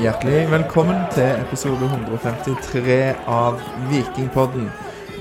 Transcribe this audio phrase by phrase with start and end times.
[0.00, 2.94] Hjertelig velkommen til episode 153
[3.28, 3.58] av
[3.90, 4.70] Vikingpodden.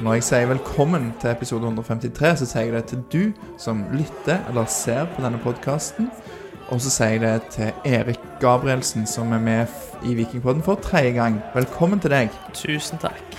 [0.05, 4.37] Når jeg sier velkommen til episode 153, så sier jeg det til du som lytter
[4.47, 6.07] eller ser på denne podkasten.
[6.71, 11.11] Og så sier jeg det til Erik Gabrielsen, som er med i Vikingpodden for tredje
[11.17, 11.41] gang.
[11.57, 12.31] Velkommen til deg.
[12.55, 13.35] Tusen takk.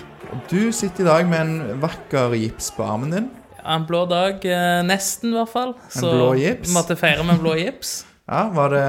[0.52, 3.32] Du sitter i dag med en vakker gips på armen din.
[3.56, 5.74] Ja, en blå dag, eh, nesten i hvert fall.
[5.88, 6.76] Så blå gips?
[6.76, 8.02] måtte feire med en blå gips.
[8.30, 8.84] Ja, Var det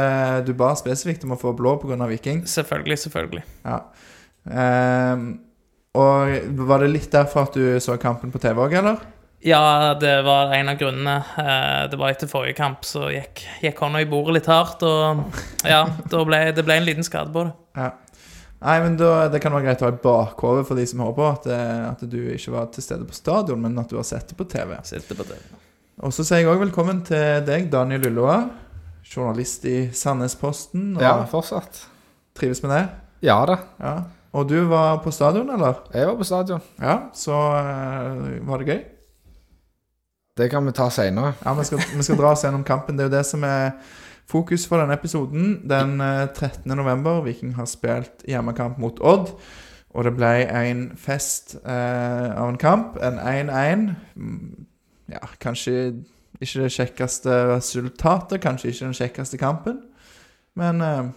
[0.46, 1.98] du ba spesifikt om å få blå pga.
[2.12, 2.44] Viking?
[2.46, 3.42] Selvfølgelig, selvfølgelig.
[3.66, 3.80] Ja.
[4.52, 5.26] Ehm,
[5.98, 6.36] og
[6.70, 9.02] var det litt derfor at du så kampen på TV òg, eller?
[9.42, 11.16] Ja, det var en av grunnene.
[11.42, 15.34] Eh, Det var etter forrige kamp, så gikk, gikk hånda i bordet litt hardt, og
[15.66, 15.82] ja,
[16.12, 17.54] ble, det ble en liten skade på det.
[17.76, 17.90] Ja.
[18.62, 21.18] Nei, men da, Det kan være greit å ha i bakhodet for de som hører
[21.18, 24.06] på, at, eh, at du ikke var til stede på stadion, men at du har
[24.06, 24.78] sett det på TV.
[24.86, 25.42] Sitter på TV.
[26.06, 28.38] Og så sier jeg òg velkommen til deg, Daniel Lulloa.
[29.04, 30.98] Journalist i Sandnesposten.
[31.02, 31.88] Ja, fortsatt.
[32.38, 32.82] trives med det?
[33.28, 33.58] Ja da.
[33.80, 33.94] Ja.
[34.32, 35.82] Og du var på stadion, eller?
[35.94, 36.62] Jeg var på stadion.
[36.80, 38.80] Ja, så uh, var det gøy?
[40.38, 41.34] Det kan vi ta seinere.
[41.44, 42.96] Ja, vi skal, vi skal dra oss gjennom kampen.
[42.98, 43.74] Det er jo det som er
[44.32, 45.58] fokus for denne episoden.
[45.68, 46.72] Den eh, 13.
[46.72, 47.20] november.
[47.26, 49.34] Viking har spilt hjemmekamp mot Odd.
[49.92, 52.96] Og det ble en fest eh, av en kamp.
[53.04, 53.90] En 1-1.
[54.16, 54.68] Mm,
[55.12, 56.06] Ja, kanskje
[56.42, 58.42] ikke det kjekkeste resultatet.
[58.44, 59.78] Kanskje ikke den kjekkeste kampen.
[60.60, 61.12] Men eh,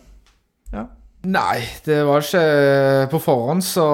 [0.75, 0.85] ja.
[1.25, 3.87] Nei, det var ikke På forhånd så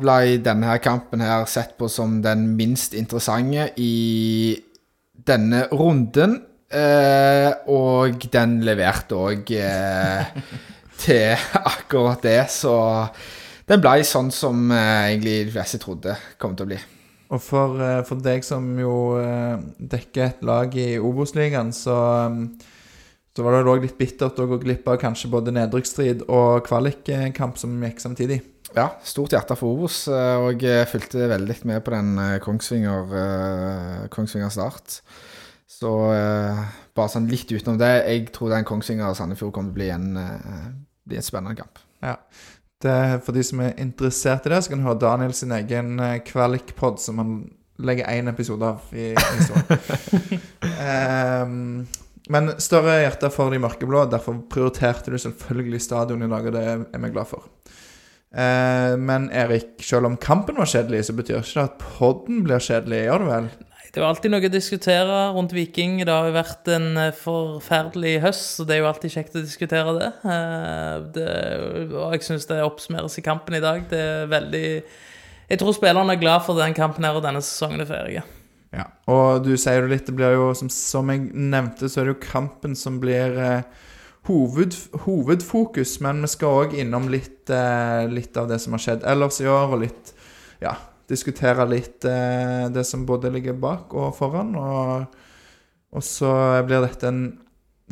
[0.00, 4.56] ble denne her kampen her sett på som den minst interessante i
[5.14, 6.40] denne runden.
[6.74, 10.32] Eh, og den leverte òg eh,
[11.04, 12.74] til akkurat det, så
[13.68, 16.80] den ble sånn som eh, egentlig de fleste trodde kom til å bli.
[17.34, 22.72] Og for, eh, for deg som jo eh, dekker et lag i Obos-ligaen, så, eh,
[23.34, 27.58] så var det òg litt bittert å gå glipp av kanskje både nedrykksstrid og kvalikkamp
[27.58, 28.42] som gikk samtidig.
[28.74, 34.96] Ja, stort hjerte for Obos, og jeg fulgte veldig med på den Kongsvinger, Kongsvinger start.
[35.70, 40.82] Så bare sånn litt utenom det, jeg tror den Kongsvinger-Sandefjord kommer til å bli en,
[41.06, 41.78] bli en spennende kamp.
[42.02, 42.16] Ja.
[42.84, 45.94] Det, for de som er interessert i det, så kan du høre Daniel sin egen
[46.04, 47.36] eh, kvalikpod, som han
[47.84, 50.40] legger én episode av i, stål.
[50.84, 51.86] Ehm,
[52.32, 56.64] men større hjerte for de mørkeblå, derfor prioriterte du selvfølgelig stadion i dag, og det
[56.64, 57.48] er vi glad for.
[58.34, 62.62] Uh, men Erik, selv om kampen var kjedelig, så betyr ikke det at podden blir
[62.64, 63.50] kjedelig, gjør det vel?
[63.94, 66.00] Det er jo alltid noe å diskutere rundt Viking.
[66.02, 69.42] Det har jo vært en eh, forferdelig høst, så det er jo alltid kjekt å
[69.44, 70.08] diskutere det.
[70.26, 71.26] Eh, det
[71.94, 73.84] og jeg syns det oppsummeres i kampen i dag.
[73.86, 77.84] Det er veldig Jeg tror spillerne er glad for den kampen her og denne sesongen
[77.84, 78.24] er ferdig.
[78.74, 78.88] Ja.
[79.14, 82.16] Og du sier jo litt, det blir jo som, som jeg nevnte, så er det
[82.16, 83.84] jo kampen som blir eh,
[84.26, 84.74] hoved,
[85.04, 89.38] hovedfokus, men vi skal òg innom litt, eh, litt av det som har skjedd ellers
[89.38, 90.12] i år, og litt
[90.62, 90.74] Ja,
[91.10, 94.54] diskutere litt eh, det som både ligger bak og foran.
[94.58, 95.18] Og,
[95.94, 96.30] og så
[96.66, 97.24] blir dette en,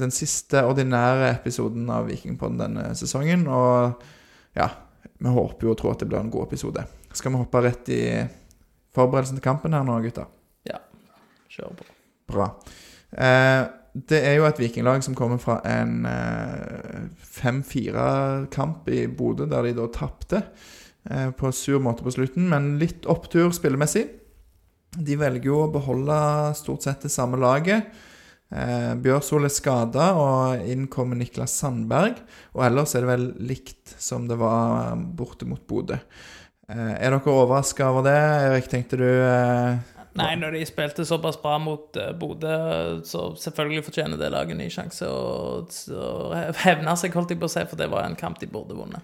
[0.00, 4.02] den siste ordinære episoden av Vikingpodden denne sesongen, og
[4.56, 4.68] ja,
[5.22, 6.84] vi håper jo og tror at det blir en god episode.
[7.12, 8.02] Skal vi hoppe rett i
[8.96, 10.28] forberedelsen til kampen her nå, gutter?
[10.68, 10.80] Ja,
[11.52, 11.88] kjør på.
[12.32, 12.48] Bra.
[13.12, 13.62] Eh,
[13.92, 19.74] det er jo et vikinglag som kommer fra en eh, 5-4-kamp i Bodø, der de
[19.76, 20.46] da tapte
[21.10, 24.06] eh, en sur måte på slutten, men litt opptur spillemessig.
[24.92, 26.16] De velger jo å beholde
[26.58, 27.88] stort sett det samme laget.
[28.52, 32.20] Eh, Bjørsol er skada, og inn kommer Niklas Sandberg.
[32.52, 35.96] Og ellers er det vel likt som det var borte mot Bodø.
[36.68, 38.18] Eh, er dere overraska over det?
[38.48, 39.80] Erik, tenkte du eh,
[40.12, 42.52] Nei, når de spilte såpass bra mot uh, Bodø,
[43.08, 46.26] så selvfølgelig fortjener det laget en ny sjanse å
[46.60, 49.00] hevne seg, holdt jeg på å si, for det var en kamp de burde vunnet.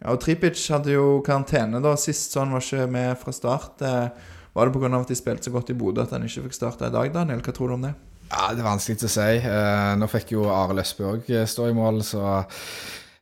[0.00, 3.82] Ja, og Tripic hadde jo karantene da sist, så han var ikke med fra start.
[3.84, 4.88] Eh, Var det pga.
[5.00, 7.40] at de spilte så godt i Bodø at han ikke fikk starta i dag, Daniel?
[7.40, 7.92] Hva tror du om det?
[8.30, 9.28] Ja, Det er vanskelig å si.
[9.46, 12.22] Eh, nå fikk jo Are Løsbø òg stå i mål, så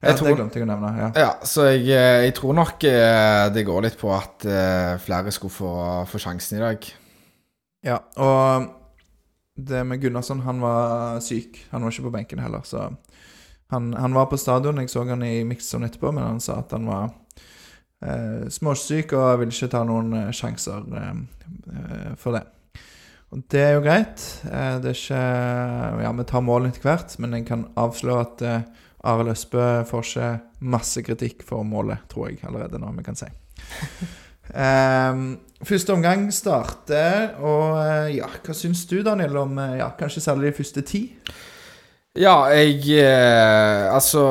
[0.01, 0.93] Ja, tror, Det glemte jeg å nevne.
[0.99, 1.11] ja.
[1.17, 5.33] ja, så jeg, eh, jeg tror nok eh, det går litt på at eh, flere
[5.35, 5.73] skulle få,
[6.07, 6.87] få sjansen i dag.
[7.85, 7.99] ja.
[8.17, 8.69] Og
[9.59, 11.65] det med Gunnarsson, han var syk.
[11.73, 12.93] Han var ikke på benken heller, så
[13.71, 14.81] han, han var på stadion.
[14.81, 17.11] Jeg så han i mixzone etterpå, men han sa at han var
[18.01, 22.47] eh, småsyk og ville ikke ta noen eh, sjanser eh, for det.
[23.29, 24.25] Og det er jo greit.
[24.49, 25.25] Eh, det er ikke
[26.05, 28.63] Ja, vi tar målene etter hvert, men jeg kan avslå at eh,
[29.09, 30.31] Arild Østbø får ikke
[30.75, 33.29] masse kritikk for målet, tror jeg allerede nå vi kan si.
[34.49, 35.37] Um,
[35.71, 40.59] første omgang starter, og eh, ja, hva syns du, Daniel, om ja, kanskje særlig de
[40.63, 41.05] første ti?
[42.19, 44.23] Ja, jeg eh, Altså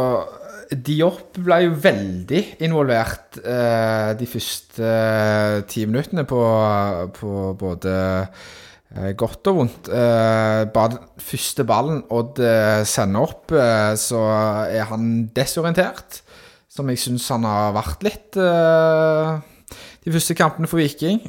[0.67, 6.41] Diop ble jo veldig involvert eh, de første eh, ti minuttene på,
[7.15, 9.87] på både eh, godt og vondt.
[9.87, 13.55] Eh, bare den første ballen Odd eh, sender opp,
[14.03, 14.25] så
[14.67, 16.19] er han desorientert.
[16.67, 21.23] Som jeg syns han har vært litt de første kampene for Viking.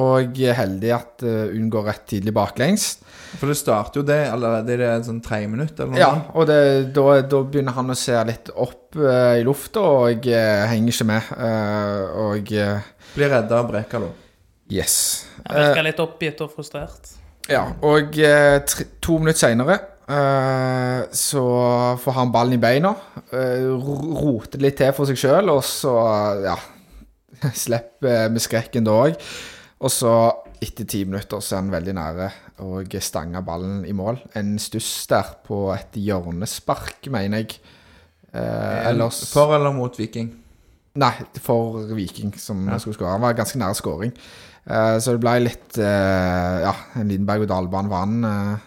[0.00, 2.96] og heldig at uh, unngår rett tidlig baklengs.
[3.40, 6.46] For det starter jo det allerede i det sånn tre minutter eller noe Ja, og
[6.50, 6.58] det,
[6.96, 11.08] da, da begynner han å se litt opp uh, i lufta, og jeg henger ikke
[11.10, 11.32] med.
[11.38, 12.52] Uh, og
[13.14, 14.12] Blir redda av Brekalo.
[14.70, 14.96] yes.
[15.44, 17.12] Han virker litt oppgitt og frustrert.
[17.50, 19.80] Ja, og tre, to minutter seinere
[21.16, 21.42] så
[22.00, 22.90] får han ballen i beina.
[23.32, 25.94] eh, roter litt til for seg sjøl, og så
[26.44, 26.56] ja,
[27.64, 29.16] slipper med skrekken da òg.
[29.84, 30.12] Og så,
[30.64, 32.28] etter ti minutter, så er han veldig nære
[32.66, 34.18] og stanger ballen i mål.
[34.38, 37.58] En stuss der på et hjørnespark, mener jeg.
[38.34, 40.32] Eh, ellers For eller mot Viking?
[40.98, 41.12] Nei,
[41.42, 42.78] for Viking som Ja.
[42.78, 43.12] skulle skåre.
[43.16, 44.12] Han var ganske nær skåring.
[44.66, 48.24] Eh, så det ble litt eh, Ja, en liten berg-og-dal-bane for han.
[48.24, 48.58] eh.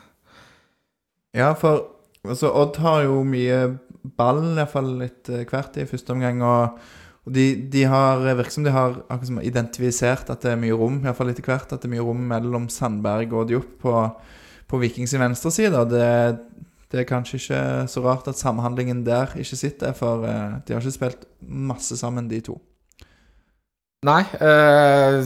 [1.38, 1.88] Ja, for
[2.26, 3.78] altså, Odd har jo mye
[4.18, 6.42] ball, iallfall litt eh, hvert i første omgang.
[6.46, 6.80] Og,
[7.28, 10.76] og de, de har virker som de har akkurat som identifisert at det er mye
[10.80, 13.96] rom, iallfall etter hvert, at det er mye rom mellom Sandberg og Diop på,
[14.72, 15.76] på Vikings venstre side.
[15.76, 16.08] Og det,
[16.88, 20.80] det er kanskje ikke så rart at samhandlingen der ikke sitter, for eh, de har
[20.80, 22.62] ikke spilt masse sammen, de to.
[24.08, 25.24] Nei, øh,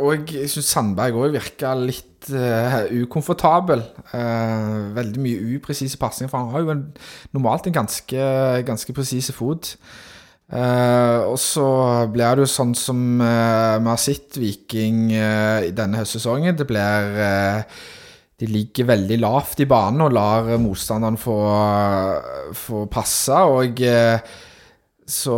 [0.00, 3.84] og jeg syns Sandberg òg virka litt øh, ukomfortabel.
[4.10, 6.86] Øh, veldig mye upresise pasninger, for han har jo en,
[7.36, 8.24] normalt en ganske,
[8.66, 9.76] ganske presise fot.
[10.52, 11.66] Eh, og så
[12.12, 16.58] blir det jo sånn som uh, vi har sett Viking uh, i denne høstsesongen.
[16.58, 17.16] Det blir
[18.42, 21.36] De ligger veldig lavt i banen og lar motstanderen få,
[22.58, 23.38] få passe.
[23.54, 23.78] Og
[25.06, 25.36] så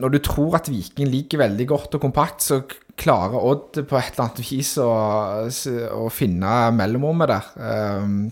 [0.00, 2.62] når du tror at Viking ligger veldig godt og kompakt, så
[3.00, 4.88] klarer Odd på et eller annet vis å,
[6.00, 7.50] å finne mellomrommet der.
[7.60, 8.22] Um,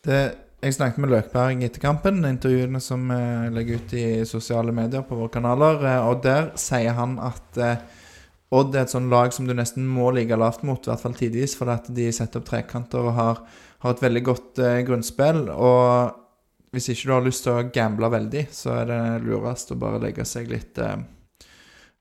[0.00, 0.20] Det,
[0.60, 5.16] jeg snakket med Løkberg etter kampen, intervjuene som eh, legger ut i sosiale medier på
[5.16, 7.80] våre kanaler, eh, og der sier han at eh,
[8.50, 11.14] Odd er et sånn lag som du nesten må ligge lavt mot, i hvert fall
[11.14, 13.42] tidvis, fordi at de setter opp trekanter og har,
[13.84, 15.44] har et veldig godt eh, grunnspill.
[15.54, 19.78] Og hvis ikke du har lyst til å gamble veldig, så er det lurest å
[19.78, 20.82] bare legge seg litt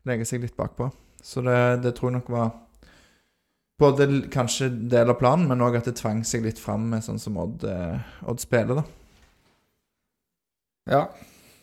[0.07, 0.87] Legge seg litt bakpå.
[1.21, 2.49] Så det, det tror jeg nok var
[3.79, 7.19] både kanskje del av planen, men òg at det tvang seg litt fram med sånn
[7.21, 8.83] som Odd, eh, Odd spiller, da.
[10.91, 11.03] ja.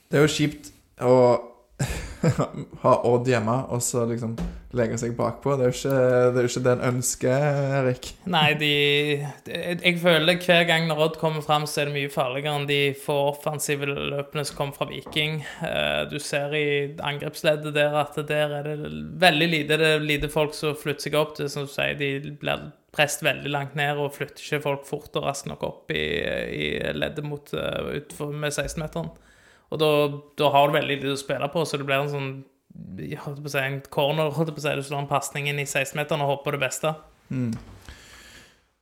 [0.07, 0.71] Det er jo kjipt
[1.03, 1.15] å
[2.85, 4.37] ha Odd hjemme og så liksom
[4.79, 5.57] legge seg bakpå.
[5.59, 5.97] Det er jo ikke
[6.37, 7.03] det, ikke det en
[7.81, 8.11] Erik.
[8.31, 8.73] Nei, de,
[9.47, 12.69] de Jeg føler hver gang når Odd kommer fram, så er det mye farligere enn
[12.69, 15.43] de få offensive løpene som kommer fra Viking.
[15.65, 16.67] Eh, Du ser i
[17.01, 18.91] angrepsleddet der at der er det
[19.21, 21.37] veldig lite Det er lite folk som flytter seg opp.
[21.37, 24.87] Det er som du sier, de blir presset veldig langt ned og flytter ikke folk
[24.89, 26.05] fort og raskt nok opp i,
[26.57, 29.11] i leddet mot uh, utfor med 16-meteren.
[29.75, 29.89] Og da,
[30.39, 32.31] da har du veldig lite å spille på, så det blir en sånn
[33.23, 34.31] holdt på å si, en corner.
[34.37, 36.95] holdt på å si, Du slår en pasning inn i 16-meteren og håper det beste.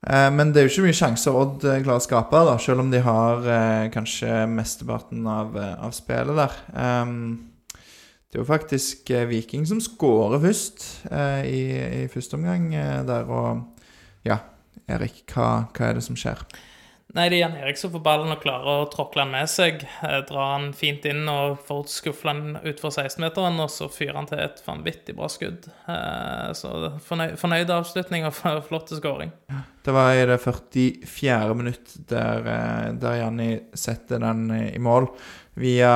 [0.04, 2.84] Eh, men det er jo ikke mye sjanser Odd eh, klarer å skape, da, selv
[2.84, 6.58] om de har eh, kanskje mesteparten av, eh, av spillet der.
[6.76, 7.54] Ehm,
[8.28, 11.62] det er jo faktisk eh, Viking som skårer først eh, i,
[12.02, 14.40] i første omgang eh, der, og ja,
[14.90, 16.42] Erik, hva, hva er det som skjer?
[17.14, 19.84] Nei, det er Jan Erik som får ballen og klarer å tråkle han med seg.
[20.02, 24.26] Dra Drar han fint inn og får skufle han utfor 16-meteren, og så fyrer han
[24.26, 25.68] til et vanvittig bra skudd.
[25.86, 26.72] Eh, Så
[27.06, 28.34] fornøy, fornøyd avslutning og
[28.68, 29.30] flott skåring.
[29.84, 31.54] Det var i det 44.
[31.54, 35.06] minutt der, eh, der Janni setter den eh, i mål
[35.54, 35.94] via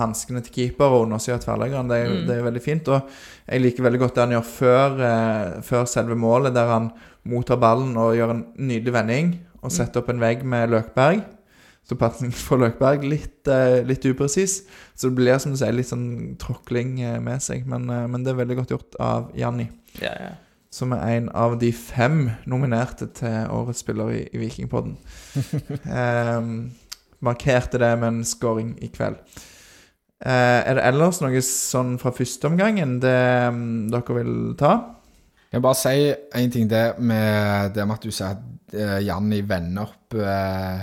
[0.00, 1.88] hanskene til keeper og undersida av tverrleggeren.
[1.94, 2.26] Det, Mm.
[2.26, 2.88] det er veldig fint.
[2.90, 3.06] Og
[3.46, 6.90] jeg liker veldig godt det han gjør før, eh, før selve målet, der han
[7.26, 11.24] mottar ballen og gjør en nydelig vending og setter opp en vegg med Løkberg.
[11.86, 14.62] Så pasningen for Løkberg litt, eh, litt upresis.
[14.94, 17.66] Så det blir som du sier, litt sånn tråkling eh, med seg.
[17.70, 19.68] Men, eh, men det er veldig godt gjort av Janni
[20.00, 20.32] Ja, ja.
[20.74, 24.96] som er en av de fem nominerte til årets spiller i, i Vikingpodden.
[25.96, 26.56] Ehm,
[27.24, 29.20] markerte det med en scoring i kveld.
[30.24, 33.18] Eh, er det ellers noe sånn fra første omgangen det
[33.52, 34.70] um, dere vil ta?
[35.52, 36.06] Jeg vil bare si
[36.40, 40.80] en ting det med det med at du sier at eh, Janni vender opp eh,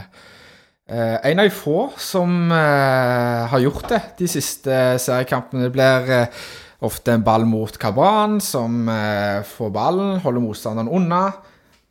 [0.87, 5.65] eh, En av de få som eh, har gjort det de siste seriekampene.
[5.67, 6.43] Det blir eh,
[6.83, 11.25] ofte en ball mot Kabran, som eh, får ballen, holder motstanderen unna.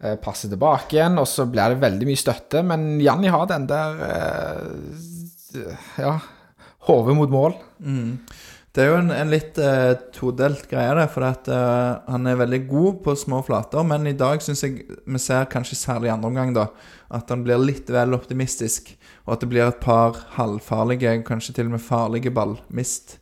[0.02, 2.62] eh, passer tilbake igjen, og så blir det veldig mye støtte.
[2.66, 6.16] Men Janni har den der eh, Ja,
[6.88, 7.54] hodet mot mål.
[7.84, 8.18] Mm.
[8.72, 11.04] Det er jo en, en litt eh, todelt greie, det.
[11.12, 13.84] For at, eh, han er veldig god på små flater.
[13.84, 16.70] Men i dag syns jeg vi ser, kanskje særlig i andre omgang, da,
[17.12, 18.94] at han blir litt vel optimistisk.
[19.26, 23.18] Og at det blir et par halvfarlige, kanskje til og med farlige ballmist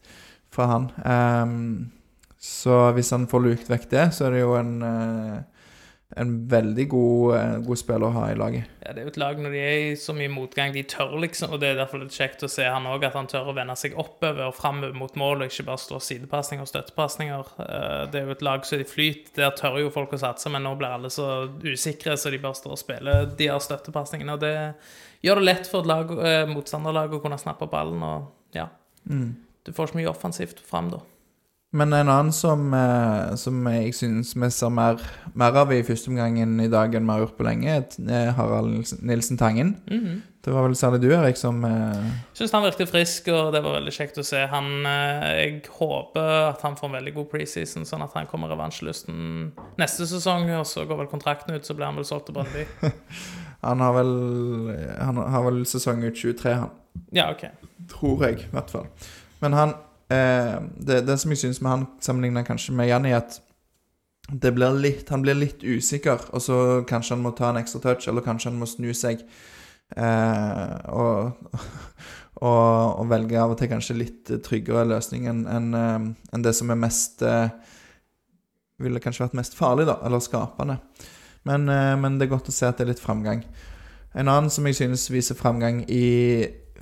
[0.55, 0.87] fra han.
[1.03, 1.91] Ehm,
[2.39, 5.60] så hvis han får lukt vekk det, så er det jo en, eh,
[6.17, 8.65] en veldig god, eh, god spiller å ha i laget.
[8.83, 11.13] Ja, det er jo et lag når de er i så mye motgang, de tør
[11.23, 13.55] liksom, og det er derfor litt kjekt å se han òg, at han tør å
[13.55, 17.53] vende seg oppover og fram mot mål, og ikke bare stå sidepasninger og støttepasninger.
[17.63, 20.19] Eh, Det er jo et lag som er i flyt, der tør jo folk å
[20.19, 23.59] satse, men nå blir alle så usikre, så de bare står og spiller de her
[23.63, 24.75] støttepasningene, og det
[25.23, 28.67] gjør det lett for et lag, eh, motstanderlag å kunne snappe opp ballen, og ja,
[29.07, 30.99] du får ikke mye offensivt fram da.
[31.73, 34.99] Men en annen som, eh, som jeg synes vi ser mer,
[35.39, 37.77] mer av i første omgangen i dag enn vi har gjort på lenge,
[38.11, 38.73] er Harald
[39.07, 39.77] Nilsen, Tangen.
[40.43, 43.77] Det var vel særlig du, Erik, som eh, Syns han virket frisk, og det var
[43.77, 44.41] veldig kjekt å se.
[44.51, 48.51] Han, eh, jeg håper at han får en veldig god preseason, sånn at han kommer
[48.51, 50.49] revansjelysten neste sesong.
[50.59, 52.67] Og så går vel kontrakten ut, så blir han vel solgt til Brøndby.
[53.61, 54.11] Han har vel,
[54.97, 56.71] han har vel sesong ut 23, han.
[57.13, 57.43] Ja, OK.
[57.93, 58.87] Tror jeg, i hvert fall.
[59.43, 63.39] Men han eh, det, det som jeg syns med han, sammenlignet kanskje med Janni, at
[64.31, 66.57] det blir litt, han blir litt usikker, og så
[66.89, 69.23] kanskje han må ta en ekstra touch, eller kanskje han må snu seg.
[69.97, 71.33] Eh, og,
[72.47, 75.73] og, og velge av og til kanskje litt tryggere løsning enn en,
[76.31, 77.51] en det som er mest eh,
[78.81, 80.79] Ville kanskje vært mest farlig, da, eller skapende.
[81.45, 83.43] Men, eh, men det er godt å se at det er litt framgang.
[84.17, 86.07] En annen som jeg synes viser framgang i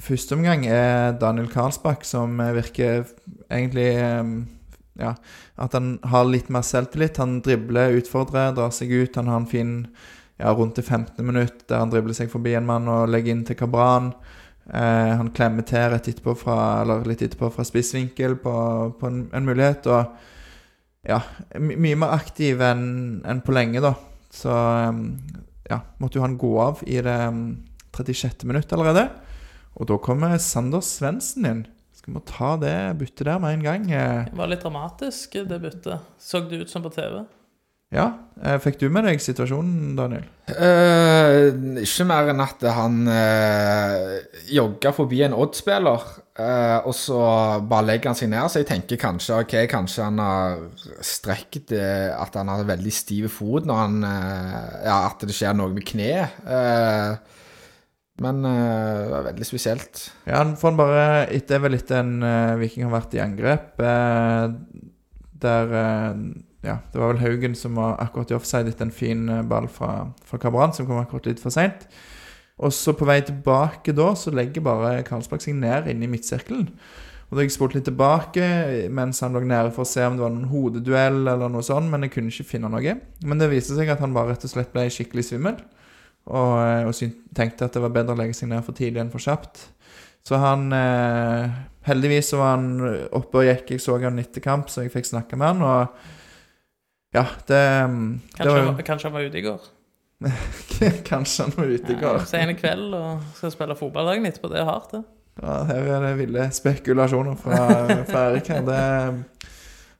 [0.02, 3.05] første omgang, er Daniel Karlsbakk, som virker
[3.50, 3.90] egentlig
[4.99, 5.12] Ja,
[5.55, 7.21] at han har litt mer selvtillit.
[7.23, 9.14] Han dribler, utfordrer, drar seg ut.
[9.14, 9.75] Han har en fin
[10.38, 11.25] ja, rundt det 15.
[11.26, 14.12] minutt der han dribler seg forbi en mann og legger inn til Kabran.
[14.69, 18.55] Eh, han klemmer til rett etterpå fra, eller litt etterpå fra spissvinkel på,
[18.99, 19.87] på en, en mulighet.
[19.87, 21.23] Og ja,
[21.62, 22.85] mye mer aktiv enn
[23.26, 23.95] en på lenge, da.
[24.35, 24.52] Så
[25.69, 27.47] ja, måtte jo han gå av i det um,
[27.97, 28.45] 36.
[28.49, 29.09] minutt allerede.
[29.78, 31.64] Og da kommer Sander Svendsen inn.
[31.94, 33.90] Skal vi ta det byttet der med en gang?
[33.92, 36.00] Eh, Det var litt dramatisk, det byttet.
[36.18, 37.25] Så det ut som på TV?
[37.90, 38.11] Ja,
[38.44, 40.25] eh, Fikk du med deg situasjonen, Daniel?
[40.49, 41.49] Eh,
[41.80, 44.18] ikke mer enn at han eh,
[44.52, 46.04] jogga forbi en Odd-spiller,
[46.37, 47.20] eh, og så
[47.64, 48.44] bare legger han seg ned.
[48.52, 50.58] Så jeg tenker kanskje ok, kanskje han har
[51.00, 55.56] strekt eh, At han har veldig stiv fot når han eh, Ja, at det skjer
[55.56, 56.37] noe med kneet.
[58.22, 60.02] Men eh, det var veldig spesielt.
[60.26, 63.78] Ja, for han bare etter, er vel etter en uh, Viking har vært i angrep.
[63.78, 64.54] uh,
[65.38, 66.22] der uh,
[66.66, 70.08] Ja, det var vel Haugen som var akkurat i offside etter en fin ball fra,
[70.26, 71.87] fra Kabran, som kom akkurat litt for seint.
[72.58, 76.66] Og så på vei tilbake da, så legger bare Karlsbakk seg ned inne i midtsirkelen.
[77.28, 78.44] Og da jeg spurt litt tilbake
[78.94, 81.90] mens han lå nede for å se om det var noen hodeduell eller noe sånt,
[81.92, 82.94] men jeg kunne ikke finne noe.
[83.22, 85.60] Men det viste seg at han bare rett og slett ble skikkelig svimmel.
[86.28, 86.94] Og, eh, og
[87.37, 89.66] tenkte at det var bedre å legge seg ned for tidlig enn for kjapt.
[90.28, 91.49] Så han eh,
[91.88, 92.66] Heldigvis så var han
[93.16, 93.70] oppe og gikk.
[93.73, 95.62] Jeg så han etter kamp, så jeg fikk snakke med han.
[95.64, 99.62] Og ja, det, det Kanskje, var kanskje han var ute i går?
[101.08, 102.26] Kanskje han var ute i Ja, går.
[102.28, 104.50] Sen i kveld og skal spille fotball dagen etterpå.
[104.52, 105.02] Det er hardt, det.
[105.38, 107.58] Ja, her er det ville spekulasjoner fra,
[108.11, 108.64] fra Erik her.
[108.66, 108.80] Det,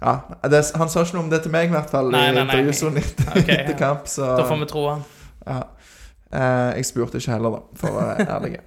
[0.03, 0.15] ja,
[0.51, 2.43] det, han sa ikke noe om det til meg, i hvert fall, Nei, i nei,
[2.43, 2.47] nei.
[2.51, 3.61] intervjusonen etter, Ok, ja.
[3.63, 4.11] etter kamp.
[4.11, 5.05] Så Da får vi tro han.
[5.47, 5.61] ja.
[6.33, 8.59] Eh, jeg spurte ikke heller, da, for å være ærlig.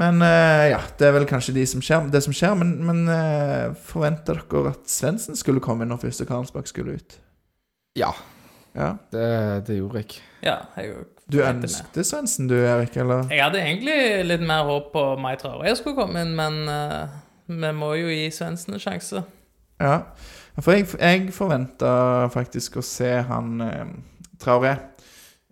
[0.00, 2.54] Men eh, ja, det er vel kanskje de som skjer, det som skjer.
[2.56, 7.18] Men, men eh, forventer dere at Svendsen skulle komme når første Karlsbakk skulle ut?
[8.00, 8.12] Ja,
[8.72, 8.94] Ja.
[9.12, 9.26] det,
[9.68, 10.22] det gjorde jeg.
[10.42, 10.94] Ja, jeg,
[11.28, 13.26] Du ønsket Svendsen, du, Erik, eller?
[13.28, 13.98] jeg hadde egentlig
[14.30, 17.12] litt mer håp på Mai Traoré skulle komme inn, men eh,
[17.52, 19.22] vi må jo gi Svendsen en sjanse.
[19.82, 19.98] Ja,
[20.56, 21.92] for jeg, jeg forventa
[22.32, 23.92] faktisk å se han eh,
[24.40, 24.72] Traoré.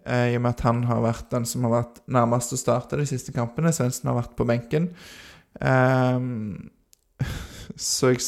[0.07, 2.99] Eh, I og med at han har vært den som har vært nærmest å starte
[3.01, 3.73] de siste kampene.
[3.75, 4.91] Svendsen har vært på benken.
[5.61, 6.71] Ehm,
[7.91, 8.25] så jeg,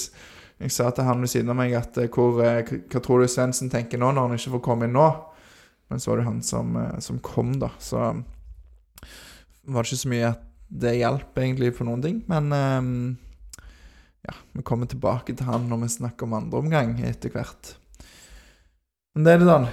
[0.60, 2.62] jeg sa til han ved siden av meg at eh, hvor, eh,
[2.92, 5.08] hva tror du Svendsen tenker nå, når han ikke får komme inn nå?
[5.92, 7.68] Men så var det han som, som kom, da.
[7.82, 12.22] Så var det ikke så mye at det hjalp egentlig på noen ting.
[12.30, 12.96] Men ehm,
[14.22, 17.74] Ja, vi kommer tilbake til han når vi snakker om andre omgang etter hvert.
[19.12, 19.68] Men det er litt sånn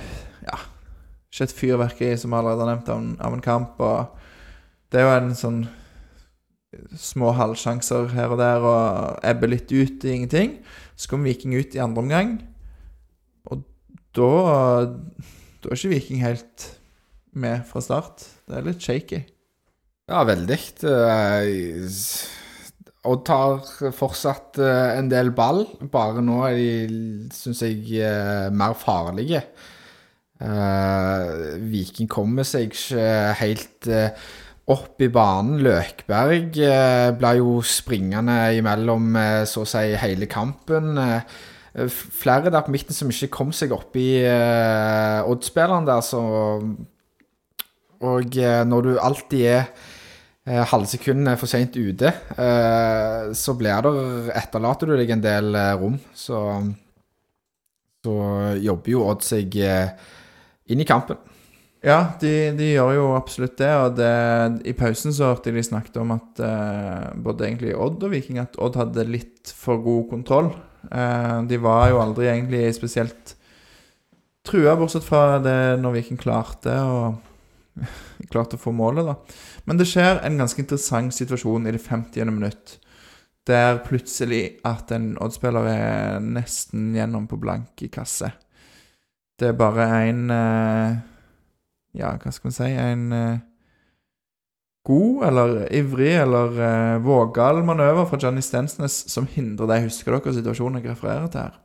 [0.47, 0.57] Ja.
[1.29, 3.79] Ikke et fyrverkeri, som jeg allerede har nevnt, av en, av en kamp.
[3.79, 5.59] Og det er jo en sånn
[6.97, 10.57] små halvsjanser her og der og ebber litt ut i ingenting.
[10.97, 12.35] Så kommer Viking ut i andre omgang,
[13.49, 13.63] og
[14.17, 14.31] da
[15.59, 16.69] Da er ikke Viking helt
[17.35, 18.23] med fra start.
[18.47, 19.17] Det er litt shaky.
[20.07, 20.55] Ja, veldig.
[23.09, 26.71] Og tar fortsatt eh, en del ball, bare nå er de,
[27.35, 29.43] syns jeg, eh, mer farlige.
[30.39, 33.05] Eh, Viking kommer seg ikke
[33.41, 34.09] helt uh,
[34.71, 35.59] opp i banen.
[35.65, 40.95] Løkberg uh, ble jo springende imellom eh, så å si hele kampen.
[40.95, 46.23] Eh, flere der på midten som ikke kom seg opp i uh, Odd-spilleren der, så
[47.99, 49.65] Og eh, når du alltid er
[50.47, 55.73] uh, halvsekundene for seint ute, eh, så blir det etterlater du deg en del eh,
[55.75, 55.99] rom.
[56.15, 56.39] Så
[57.99, 58.15] så
[58.63, 59.91] jobber jo Odd seg eh,
[60.69, 61.19] inn i kampen.
[61.79, 63.71] Ja, de, de gjør jo absolutt det.
[63.71, 64.11] Og det,
[64.67, 68.41] i pausen så hørte jeg de snakket om at eh, både egentlig Odd og Viking
[68.41, 70.51] at Odd hadde litt for god kontroll.
[70.91, 73.35] Eh, de var jo aldri egentlig spesielt
[74.47, 76.99] trua, bortsett fra det når Viking klarte å
[78.33, 79.15] klarte å få målet, da.
[79.69, 82.27] Men det skjer en ganske interessant situasjon i det 50.
[82.27, 82.75] minutt.
[83.47, 88.33] Der plutselig at en Odd-spiller er nesten gjennom på blank i kasse.
[89.39, 90.97] Det er bare en eh,
[91.99, 93.39] Ja, hva skal vi si En eh,
[94.89, 99.83] god eller ivrig eller eh, vågal manøver fra Johnny Stensnes som hindrer det.
[99.87, 101.57] Husker dere situasjonen jeg refererer til her?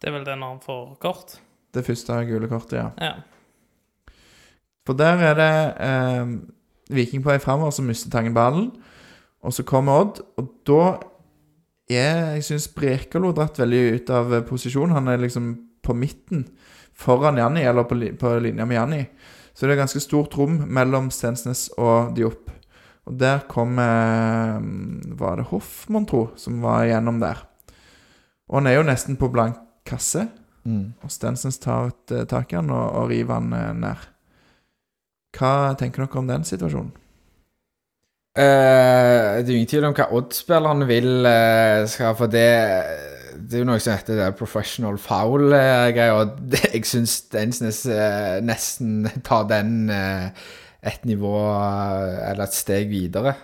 [0.00, 1.36] Det er vel det når han får kort?
[1.72, 2.88] Det første gule kortet, ja.
[3.00, 3.12] Ja.
[4.86, 5.54] For der er det
[5.86, 6.34] eh,
[6.92, 8.70] Viking på vei framover som mister Tangen ballen.
[9.42, 10.82] Og så kommer Odd, og da
[11.90, 14.94] er Jeg syns Brekalo dratt veldig ut av posisjon.
[14.94, 16.46] Han er liksom på midten
[17.02, 19.02] foran Janni, eller på, på linja med Janni.
[19.52, 22.50] Så det er ganske stort rom mellom Stensnes og Diop.
[23.10, 24.60] Og der kom eh,
[25.18, 27.42] Var det Hoff, mon tro, som var igjennom der.
[28.48, 30.28] Og han er jo nesten på blank kasse.
[31.02, 34.08] Og Stensnes tar et eh, tak i han og, og river han eh, ned.
[35.36, 36.92] Hva tenker dere om den situasjonen?
[38.32, 42.48] Eh, det er jo ingen tvil om hva Odd-spillerne vil eh, skal for det
[43.36, 49.06] Det er jo noe som heter det professional foul-greia, og jeg syns Stensnes eh, nesten
[49.24, 50.28] tar den eh,
[50.82, 53.36] et nivå eh, eller et steg videre.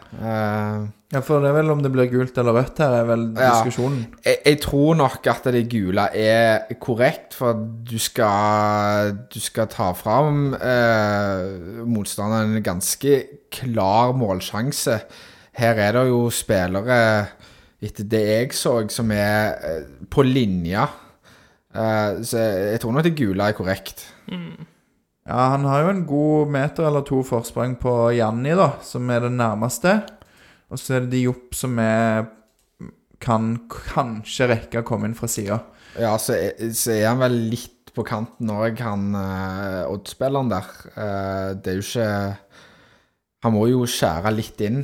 [1.08, 3.52] Ja, for det er vel om det blir gult eller rødt her, er vel Ja.
[3.54, 4.02] diskusjonen.
[4.26, 7.54] jeg, jeg tror nok at det gule er korrekt, for
[7.88, 13.22] du skal, du skal ta fram eh, motstanderen en ganske
[13.54, 14.98] klar målsjanse.
[15.58, 16.98] Her er det jo spillere,
[17.82, 20.88] etter det jeg så, som er eh, på linja.
[21.74, 24.06] Eh, så jeg tror nok det gule er korrekt.
[24.28, 29.26] Ja, han har jo en god meter eller to forsprang på Janni, da, som er
[29.26, 30.00] det nærmeste.
[30.68, 32.26] Og så er det Diop som er
[33.22, 35.58] kan kanskje rekke å komme inn fra sida.
[35.98, 40.68] Ja, så er, så er han vel litt på kanten òg, han uh, Odd-spilleren der.
[40.94, 42.10] Uh, det er jo ikke
[43.46, 44.82] Han må jo skjære litt inn,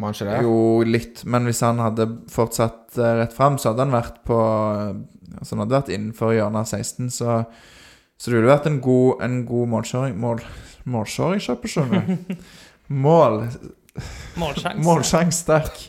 [0.00, 0.38] må han ikke det?
[0.46, 0.56] Jo,
[0.88, 4.38] litt, men hvis han hadde fortsatt eh, rett fram, så hadde han vært på
[5.32, 7.38] Altså han hadde vært innenfor hjørnet av 16, så
[8.20, 10.42] Så det ville vært en god, en god målkjøring Mål,
[10.92, 12.36] Målkjøring, skjønner du.
[13.04, 13.38] Mål
[14.40, 14.82] Målsjanse.
[14.88, 15.80] Målsjanse, takk.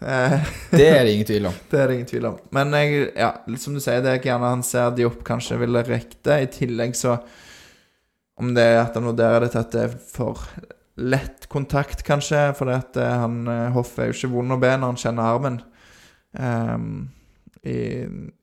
[0.00, 1.58] Eh, Det er det ingen tvil om.
[1.70, 2.38] det er det ingen tvil om.
[2.56, 5.60] Men jeg, ja, som du sier, det er ikke gjerne han ser de opp kanskje
[5.60, 6.40] ville rekt det.
[6.42, 7.18] I tillegg så
[8.40, 10.46] Om det er at han vurderer det til at det er for
[11.00, 14.72] lett kontakt, kanskje, fordi at eh, han eh, Hoff er jo ikke vond å be
[14.74, 15.56] når han kjenner armen
[16.36, 16.90] um,
[17.62, 17.78] i,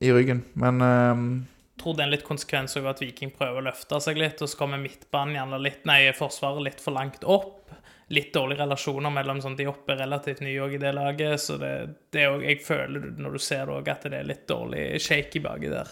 [0.03, 0.43] i ryggen.
[0.59, 4.19] Men jeg tror det er en litt konsekvens av at Viking prøver å løfte seg
[4.19, 7.53] litt, og så kommer midtbanen gjerne litt Nei, Forsvaret litt for langt opp.
[8.13, 11.57] Litt dårlige relasjoner mellom sånn de oppe er relativt nye òg i det laget, så
[11.59, 11.71] det,
[12.15, 14.83] det er jo Jeg føler når du ser det òg, at det er litt dårlig
[15.03, 15.91] shaky baki der.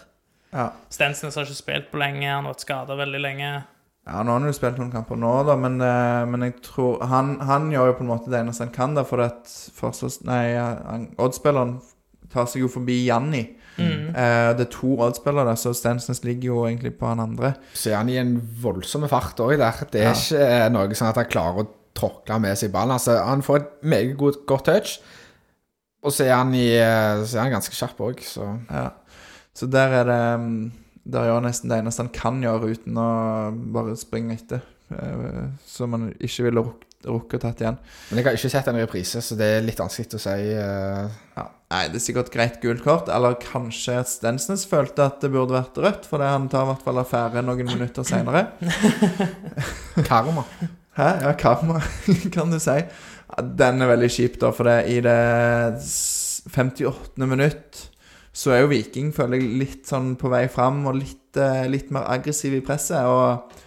[0.54, 0.70] ja.
[0.88, 3.50] Stensnes har ikke spilt på lenge, han har vært skada veldig lenge.
[4.06, 7.00] Ja, nå har han jo spilt noen kamper nå, da, men, eh, men jeg tror
[7.10, 10.20] han, han gjør jo på en måte det eneste han kan, da, for at forsvars...
[10.28, 10.54] Nei,
[11.18, 11.80] oddspilleren
[12.30, 13.42] tar seg jo forbi Janni.
[13.76, 14.14] Mm.
[14.14, 17.50] Eh, det er to Odd-spillere, så Stensnes ligger jo egentlig på han andre.
[17.76, 19.82] Så er han i en voldsom fart òg der.
[19.90, 20.14] Det er Ja.
[20.14, 22.94] ikke eh, noe sånn at han klarer å tråkle med seg ballen.
[22.96, 24.96] Altså, han får et meget godt, godt touch,
[26.06, 28.90] og så er han, i, eh, så er han ganske kjapp òg, så Ja.
[29.56, 30.72] Så der er det
[31.12, 33.10] mm, er jo nesten det eneste han kan gjøre uten å
[33.74, 34.64] bare springe etter.
[34.90, 37.76] så Som han ikke ville rukket rukket tatt igjen.
[38.10, 40.34] Men jeg har ikke sett en reprise, så det er litt vanskelig å si.
[40.56, 41.18] eh.
[41.36, 41.44] Ja.
[41.72, 45.56] Nei, det er sikkert greit gult kort, eller kanskje at Stensnes følte at det burde
[45.56, 48.46] vært rødt, fordi han tar i hvert fall affære noen minutter seinere.
[50.10, 50.46] karma.
[50.96, 51.08] Hæ?
[51.26, 51.80] Ja, karma,
[52.34, 52.78] kan du si.
[53.58, 55.18] Den er veldig kjip, da, for det, i det
[56.54, 57.26] 58.
[57.26, 57.88] minutt
[58.36, 61.88] så er jo Viking, føler jeg, litt sånn på vei fram og litt, eh, litt
[61.94, 63.08] mer aggressiv i presset.
[63.08, 63.62] Og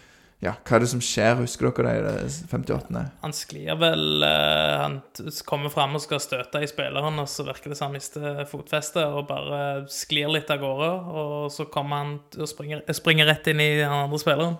[0.46, 1.40] ja, hva er det som skjer?
[1.42, 3.02] Husker dere det i det 58.?
[3.24, 5.00] Han sklir vel eh, Han
[5.50, 9.02] kommer fram og skal støte i spilleren, og så virker det som han mister fotfestet
[9.04, 10.92] og bare sklir litt av gårde.
[11.18, 14.60] Og så kommer han og springer, springer rett inn i den andre spilleren.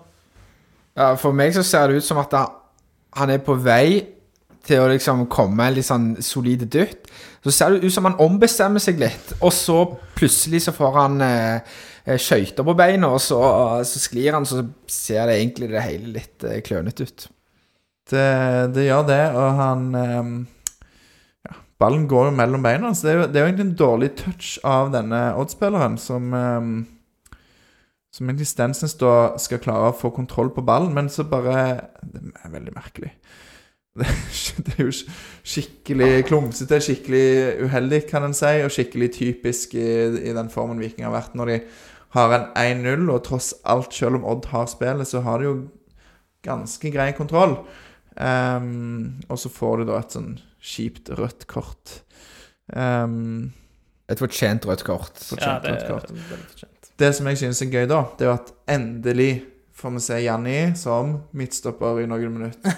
[0.98, 2.58] Ja, for meg så ser det ut som at han-
[3.14, 4.06] han er på vei
[4.66, 7.08] til å liksom komme litt sånn solid dytt.
[7.44, 9.82] Så ser det ut som han ombestemmer seg litt, og så
[10.18, 13.40] plutselig så får han eh, eh, skøyter på beina, og så,
[13.88, 17.28] så sklir han, så ser det egentlig det hele litt eh, klønete ut.
[18.10, 18.28] Det,
[18.74, 20.30] det gjør det, og han eh,
[21.48, 23.76] ja, Ballen går jo mellom beina, så det er jo, det er jo egentlig en
[23.86, 26.72] dårlig touch av denne Odd-spilleren som eh,
[28.10, 31.54] Som egentlig Stensnes da skal klare å få kontroll på ballen, men så bare
[32.02, 33.14] Det er veldig merkelig.
[34.64, 34.92] Det, er- jo
[35.50, 37.24] skikkelig klumsete, skikkelig
[37.66, 39.86] uheldig, kan en si, og skikkelig typisk i,
[40.30, 41.56] i den formen Viking har vært når de
[42.14, 42.46] har en
[42.84, 45.54] 1-0, og tross alt, selv om Odd har spillet, så har de jo
[46.46, 47.56] ganske grei kontroll.
[48.20, 52.00] Um, og så får du da et sånn kjipt rødt kort.
[52.74, 53.52] Um,
[54.10, 55.20] Et fortjent rødt kort.
[55.38, 56.10] Ja, det rødt er kort.
[56.10, 56.90] veldig fortjent.
[57.00, 59.30] Det som jeg synes er gøy da, det er jo at endelig
[59.80, 62.74] får vi se Janni som midtstopper i noen minutter.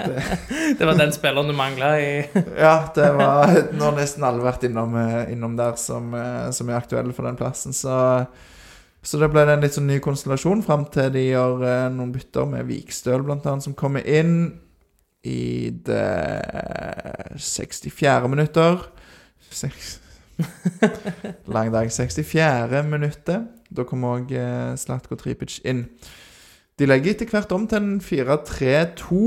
[0.78, 2.10] Det var den spilleren du mangla i
[2.64, 6.70] Ja, det var Nå har nesten alle vært innom, eh, innom der som, eh, som
[6.70, 7.74] er aktuelle for den plassen.
[7.76, 7.92] Så,
[9.02, 12.46] så det ble en litt sånn ny konstellasjon fram til de gjør eh, noen bytter
[12.52, 14.36] med Vikstøl blant annet, som kommer inn
[15.26, 16.06] i det
[17.36, 18.30] 64.
[18.30, 18.86] minutter.
[19.50, 19.98] Seks-
[21.50, 21.90] Lang dag.
[21.92, 22.80] 64.
[22.88, 23.50] minuttet.
[23.70, 24.32] Da kommer òg
[24.80, 25.84] Slatko Tripic inn.
[26.80, 29.18] De legger etter hvert om til en 4-3-2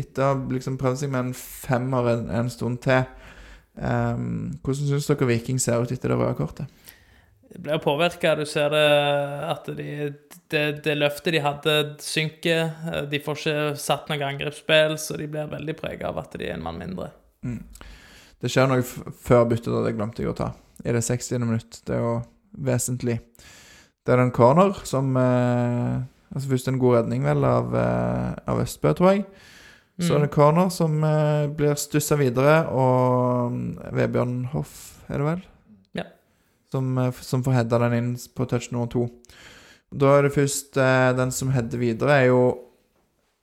[0.00, 3.04] etter å ha liksom prøvd seg med en femmer en, en stund til.
[3.74, 6.70] Um, hvordan syns dere Viking ser ut etter det røde kortet?
[7.54, 8.32] Det blir påvirka.
[8.38, 8.86] Du ser det
[9.46, 9.88] at de,
[10.50, 12.72] det, det løftet de hadde, synker.
[13.10, 16.56] De får ikke satt noe angrepsspill, så de blir veldig prega av at de er
[16.56, 17.12] en mann mindre.
[18.40, 19.84] Det skjer noe før byttet, da.
[19.84, 20.50] Det glemte jeg å ta.
[20.82, 21.44] I det 60.
[21.44, 21.78] minutt.
[21.86, 22.16] Det er jo
[22.64, 23.20] vesentlig.
[24.04, 28.62] Det er en corner som eh, Altså Først en god redning, vel, av, eh, av
[28.64, 29.26] Østbø, tror jeg.
[30.02, 34.72] Så er det corner som eh, blir stussa videre, og mm, Vebjørn Hoff,
[35.06, 35.44] er det vel?
[35.94, 36.06] Ja.
[36.74, 39.06] Som, eh, som får heada den inn på touch nummer to.
[39.94, 42.42] Da er det først eh, Den som header videre, er jo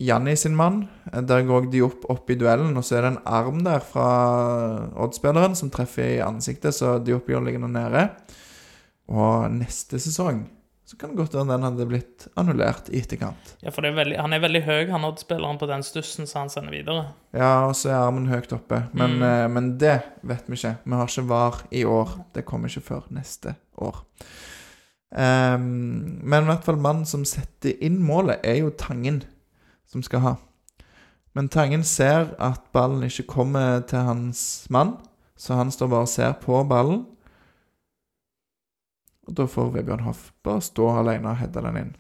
[0.02, 0.90] Janni sin mann.
[1.14, 3.80] Eh, Der går de opp, opp i duellen, og så er det en arm der
[3.80, 4.10] fra
[5.00, 8.10] Odd-spilleren som treffer i ansiktet, så de opp gjør liggende nede.
[9.08, 10.50] Og neste sesong
[10.92, 13.54] så kan det godt være den hadde blitt annullert i etterkant.
[13.64, 16.42] Ja, for det er veldig, han er veldig høy, han Odd-spilleren, på den stussen som
[16.44, 17.06] han sender videre.
[17.32, 18.82] Ja, og så er armen høyt oppe.
[18.92, 19.24] Men, Mm.
[19.24, 19.94] eh, men det
[20.28, 20.74] vet vi ikke.
[20.84, 22.10] Vi har ikke VAR i år.
[22.36, 24.04] Det kommer ikke før neste år.
[25.12, 29.24] Um, men i hvert fall mannen som setter inn målet, er jo Tangen
[29.88, 30.36] som skal ha.
[31.36, 34.98] Men Tangen ser at ballen ikke kommer til hans mann,
[35.40, 37.06] så han står bare og ser på ballen.
[39.32, 41.92] Og da får Vebjørn Hoff bare stå alene og heade den inn.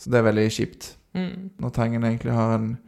[0.00, 1.50] Så det er veldig kjipt Mm.
[1.58, 2.78] når Tangen egentlig har en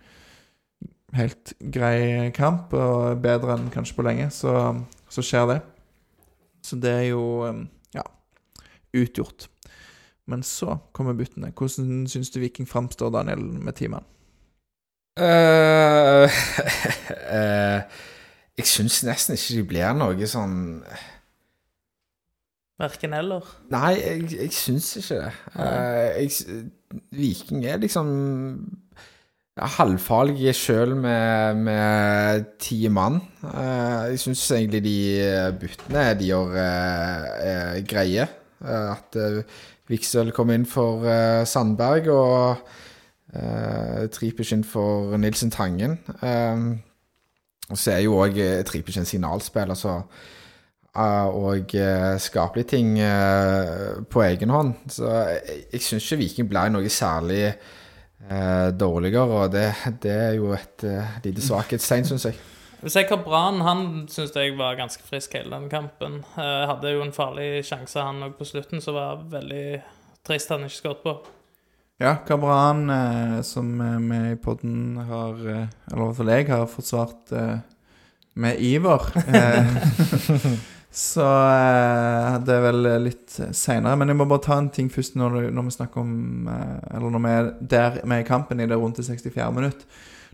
[1.14, 4.74] helt grei kamp, og bedre enn kanskje på lenge, så,
[5.08, 5.60] så skjer det.
[6.66, 7.62] Så det er jo um,
[7.94, 8.02] ja,
[8.98, 9.46] utgjort.
[10.26, 11.52] Men så kommer byttene.
[11.54, 14.02] Hvordan syns du Viking framstår, Daniel, med teamene?
[15.16, 16.26] Uh,
[17.30, 17.80] uh,
[18.58, 20.82] jeg syns nesten ikke de blir noe sånn
[22.76, 23.44] Verken eller.
[23.72, 25.30] Nei, jeg, jeg syns ikke det.
[25.56, 26.66] Eh, jeg,
[27.16, 28.08] Viking er liksom
[29.56, 33.22] halvfarlige sjøl med, med ti mann.
[33.48, 34.98] Eh, jeg syns egentlig de
[35.60, 38.28] byttene de gjør eh, er greie.
[38.66, 39.16] At
[39.86, 41.04] Viksøl kom inn for
[41.46, 42.70] Sandberg og
[44.16, 45.98] Tripic inn for Nilsen Tangen.
[47.66, 50.34] Og så er jo òg Tripic en signalspiller, så eh,
[50.96, 51.72] og
[52.22, 54.74] skape litt ting eh, på egen hånd.
[54.92, 59.70] Så jeg, jeg syns ikke Viking ble noe særlig eh, dårligere, og det,
[60.02, 62.38] det er jo et eh, lite svakhetstegn, syns jeg.
[62.82, 66.20] Hvis jeg har Brann, han syns jeg var ganske frisk hele den kampen.
[66.36, 69.80] Eh, hadde jo en farlig sjanse, han òg, på slutten, som var veldig
[70.26, 71.16] trist han ikke skåret på.
[72.02, 76.48] Ja, Kabran, eh, som eh, vi i podden har eh, Eller i hvert fall jeg
[76.50, 77.58] har forsvart eh,
[78.36, 79.06] med iver.
[80.96, 83.98] Så eh, det er vel litt seinere.
[84.00, 87.12] Men jeg må bare ta en ting først når, når vi snakker om eh, Eller
[87.12, 89.50] når vi er der vi i kampen, i det rundt det 64.
[89.52, 89.84] minutt.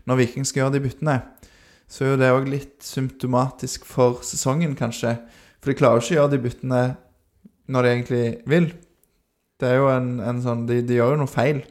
[0.07, 1.17] Når Viking skal gjøre de byttene,
[1.87, 5.17] så er jo det òg litt symptomatisk for sesongen, kanskje.
[5.59, 6.81] For de klarer jo ikke å gjøre de byttene
[7.71, 8.69] når de egentlig vil.
[9.59, 11.61] Det er jo en, en sånn de, de gjør jo noe feil.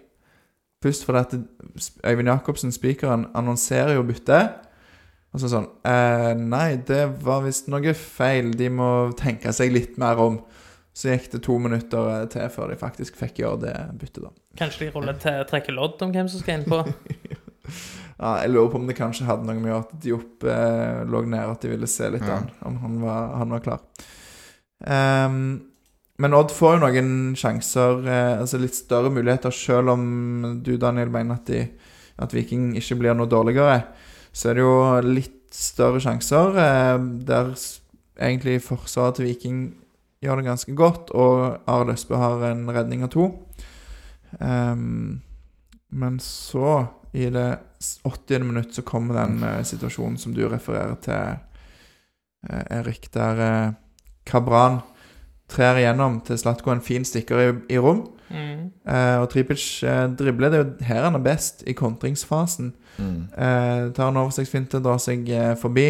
[0.83, 1.43] Først fordi
[2.05, 4.57] Øyvind Jacobsen, spikeren, annonserer jo byttet.
[5.33, 8.51] Og så sånn eh, Nei, det var visst noe feil.
[8.59, 10.41] De må tenke seg litt mer om.
[10.93, 14.33] Så gikk det to minutter eh, til før de faktisk fikk gjøre det byttet, da.
[14.61, 16.83] Kanskje de ruller til trekker lodd om hvem som skal innpå.
[18.23, 21.25] Ja, jeg lurer på om det kanskje hadde noe med at de Diop eh, lå
[21.27, 22.37] nede, at de ville se litt Ja.
[22.39, 23.81] an, om han var, han var klar.
[24.87, 25.39] Um,
[26.23, 30.05] men Odd får jo noen sjanser, eh, altså litt større muligheter, selv om
[30.63, 31.65] du, Daniel, mener at, de,
[32.23, 33.81] at Viking ikke blir noe dårligere.
[34.33, 37.53] Så er det jo litt større sjanser, eh, der
[38.21, 39.63] egentlig forsvaret til Viking
[40.23, 43.29] gjør det ganske godt, og Arild Østbø har en redning av to.
[44.41, 45.21] Ehm,
[45.93, 47.59] men så, i det
[48.05, 48.45] 80.
[48.45, 51.37] minutt, så kommer den eh, situasjonen som du refererer til,
[52.49, 53.75] eh, Erik, der eh,
[54.27, 54.81] Kabran
[55.53, 58.07] trer igjennom til Slatko en fin stikker i, i rom.
[58.33, 58.71] Mm.
[59.21, 59.83] Og Tripic
[60.17, 60.49] dribler.
[60.49, 62.71] Det er jo her han er best, i kontringsfasen.
[62.99, 63.21] Mm.
[63.33, 65.87] Eh, tar en oversiktsfinte, drar seg eh, forbi.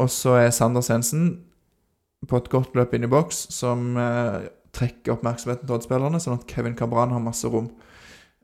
[0.00, 1.26] Og så er Sander Svendsen
[2.28, 6.46] på et godt løp inn i boks som eh, trekker oppmerksomheten til Odd-spillerne, sånn at
[6.50, 7.68] Kevin Cabran har masse rom.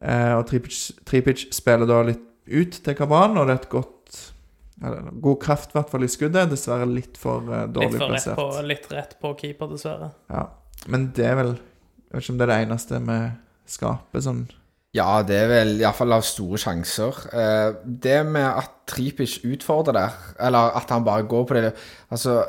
[0.01, 3.97] Eh, og Tripic, Tripic spiller da litt ut til Cabran, og det er et godt
[4.81, 6.49] eller, God kraft, i hvert fall, i skuddet.
[6.53, 8.38] Dessverre litt for eh, Litt, dårlig rett plassert.
[8.38, 10.12] på, litt rett på keeper, dessverre.
[10.33, 10.47] Ja.
[10.88, 13.19] Men det er vel Jeg vet ikke om det er det eneste vi
[13.71, 14.38] skaper sånn
[14.94, 17.20] Ja, det er vel iallfall av store sjanser.
[17.31, 21.72] Eh, det med at Tripic utfordrer der, eller at han bare går på det
[22.11, 22.44] Altså,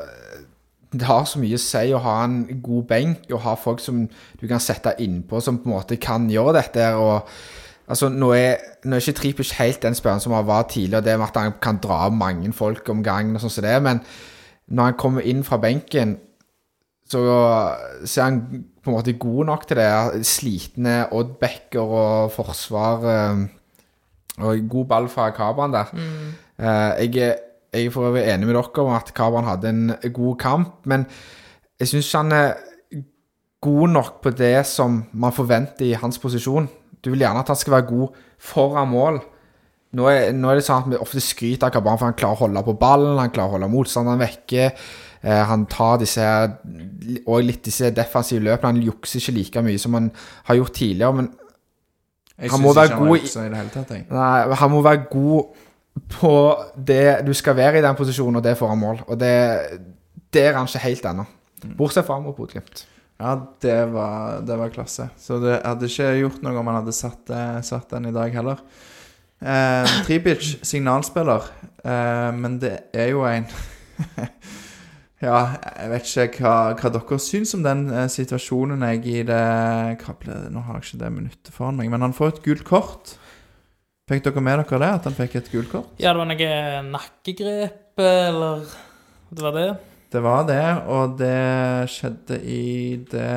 [0.91, 4.07] det har så mye å si å ha en god benk og ha folk som
[4.41, 6.93] du kan sette innpå, som på en måte kan gjøre dette.
[6.95, 7.29] og
[7.87, 11.17] Altså, nå er, nå er ikke Tripic helt den spilleren som han var tidligere, det
[11.19, 13.99] med at han kan dra mange folk om gangen og sånn som det, men
[14.71, 16.17] når han kommer inn fra benken,
[17.11, 17.21] så,
[18.05, 20.25] så er han på en måte god nok til det.
[20.25, 23.43] Slitne Oddbacker og forsvar eh,
[24.41, 25.91] og god ball fra Kabran der.
[25.93, 26.31] Mm.
[26.57, 27.39] jeg, er-
[27.73, 31.05] jeg er for øvrig enig med dere om at Kabran hadde en god kamp, men
[31.79, 32.53] jeg syns han er
[33.61, 36.67] god nok på det som man forventer i hans posisjon.
[37.05, 39.21] Du vil gjerne at han skal være god foran mål.
[39.93, 42.37] Nå er, nå er det sånn at vi ofte skryter av Kabran for han klarer
[42.39, 44.69] å holde på ballen, han klarer å holde motstanderen vekke.
[45.23, 46.23] Eh, han tar disse
[47.27, 48.71] Og litt disse defensive løpene.
[48.73, 50.11] Han jukser ikke like mye som han
[50.47, 51.29] har gjort tidligere, men
[52.41, 54.05] Jeg Han må være han god i- det hele tatt, jeg.
[54.09, 55.43] Nei, han må være god
[56.09, 56.31] på
[56.87, 59.01] det du skal være i den posisjonen, og det foran mål.
[59.07, 59.33] Og det,
[60.33, 61.25] det er han ikke helt ennå.
[61.77, 62.85] Bortsett fra mot Bodø-Glimt.
[63.19, 65.09] Ja, det var, det var klasse.
[65.19, 68.33] Så det hadde ikke gjort noe om han hadde satt, eh, satt den i dag
[68.33, 68.57] heller.
[69.41, 71.45] Eh, Tripic, signalspiller,
[71.85, 73.45] eh, men det er jo en
[75.21, 75.41] Ja,
[75.77, 79.41] jeg vet ikke hva, hva dere syns om den eh, situasjonen jeg i det
[80.01, 80.49] hva ble det?
[80.53, 83.13] Nå har jeg ikke det minuttet foran meg, men han får et gult kort.
[84.09, 85.93] Fikk dere med dere det, at han fikk et gult kort?
[86.01, 88.65] Ja, det var noe nakkegrep, eller
[89.29, 89.67] Det var det?
[90.11, 91.37] Det var det, og det
[91.93, 93.29] skjedde i det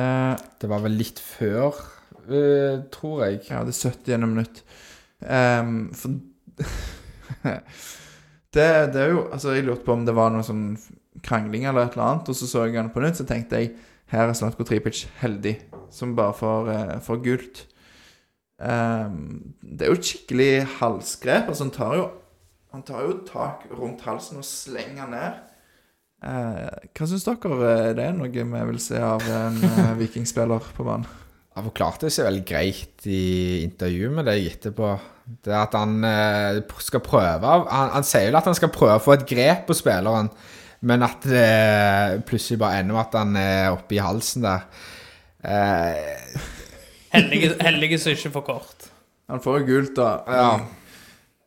[0.59, 1.77] Det var vel litt før,
[2.25, 3.45] eh, tror jeg.
[3.51, 4.25] Ja, det er 70.
[4.25, 4.65] minutt.
[5.21, 6.17] Um, for
[8.55, 10.75] det, det er jo Altså, jeg lurte på om det var noe sånn
[11.23, 13.75] krangling eller et eller annet, og så så jeg han på nytt, så tenkte jeg
[14.11, 15.55] her er Slatko Tripic heldig,
[15.93, 17.65] som bare får, eh, får gult.
[18.55, 21.49] Um, det er jo et skikkelig halsgrep.
[21.51, 22.05] Altså, han tar jo
[22.75, 25.35] Han tar jo tak rundt halsen og slenger ned.
[26.19, 27.69] Uh, hva syns dere?
[27.95, 31.07] Det Er noe vi vil se av en uh, vikingspiller på banen?
[31.55, 34.89] Han forklarte seg veldig greit i intervjuet med deg etterpå.
[35.47, 39.05] Det at han uh, skal prøve han, han sier jo at han skal prøve å
[39.05, 40.27] få et grep på spilleren,
[40.85, 44.67] men at det plutselig bare ender med at han er oppe i halsen der.
[45.45, 46.43] Eh,
[47.15, 48.87] Heldige, heldige som ikke får kort.
[49.31, 50.09] Han får jo gult, da.
[50.27, 50.49] Ja.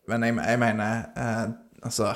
[0.09, 1.47] Men jeg, jeg mener eh,
[1.85, 2.15] Altså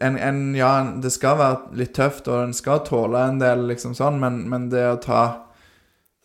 [0.00, 0.70] en, en, Ja,
[1.02, 4.68] det skal være litt tøft, og en skal tåle en del, liksom sånn, men, men
[4.72, 5.22] det å ta,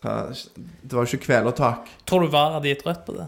[0.04, 1.90] ta Det var jo ikke kvelertak.
[2.08, 3.28] Tror du VAR hadde gitt rødt på det?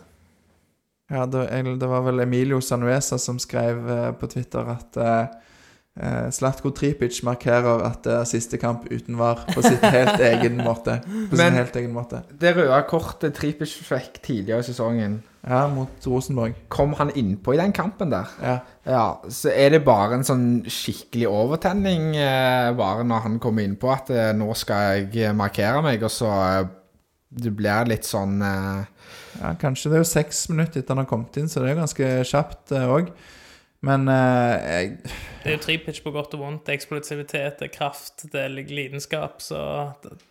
[1.08, 5.36] Ja, det, eller det var vel Emilio Sanuesa som skrev eh, på Twitter at eh,
[6.32, 11.00] Slatko Tripic markerer at det er siste kamp uten VAR på sitt helt egen måte.
[11.32, 12.20] På sin helt egen måte.
[12.38, 16.54] Det røde kortet Tripic fikk tidligere i sesongen, Ja, mot Rosenborg.
[16.70, 18.28] kom han innpå i den kampen der?
[18.44, 18.58] Ja.
[18.86, 23.90] Ja, så er det bare en sånn skikkelig overtenning eh, bare når han kommer innpå
[23.94, 26.68] at eh, nå skal jeg markere meg, og så eh,
[27.42, 28.84] det blir litt sånn eh,
[29.42, 31.76] ja, kanskje det er jo seks minutter etter han har kommet inn, så det er
[31.76, 33.10] jo ganske kjapt òg.
[33.86, 34.98] Men uh, jeg,
[35.44, 36.64] Det er jo tripitch på godt og vondt.
[36.66, 39.42] Det er eksplosivitet, det er kraft, det er lidenskap.
[39.44, 39.60] Så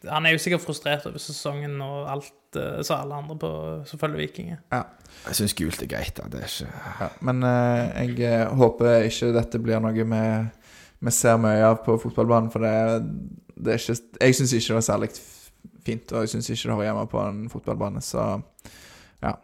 [0.08, 3.50] han er jo sikkert frustrert over sesongen og alt eh, så alle andre på
[3.86, 4.58] som følger Vikinger.
[4.72, 6.26] Jeg syns gult er greit, da.
[6.32, 10.22] Det er ikke ja, men uh, jeg håper ikke dette blir noe vi,
[11.06, 12.74] vi ser mye av på fotballbanen, for det,
[13.54, 15.10] det er ikke Jeg syns ikke det var særlig
[15.86, 18.26] fint, og jeg syns ikke det hører hjemme på en fotballbane, så
[19.22, 19.36] ja.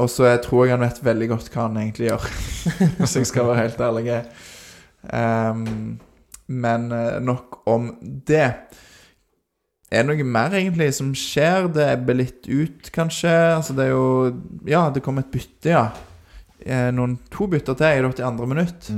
[0.00, 2.30] Og så jeg tror jeg han vet veldig godt hva han egentlig gjør,
[2.98, 4.22] hvis jeg skal være helt ærlig.
[5.12, 5.98] Um,
[6.52, 8.46] men eh, nok om det.
[9.92, 11.68] Er det noe mer egentlig som skjer?
[11.72, 13.32] Det ebber litt ut, kanskje?
[13.58, 14.32] Altså det er jo
[14.68, 15.84] Ja, det kom et bytte, ja.
[16.64, 18.48] Eh, Noen to bytter til i 82.
[18.48, 18.90] minutt.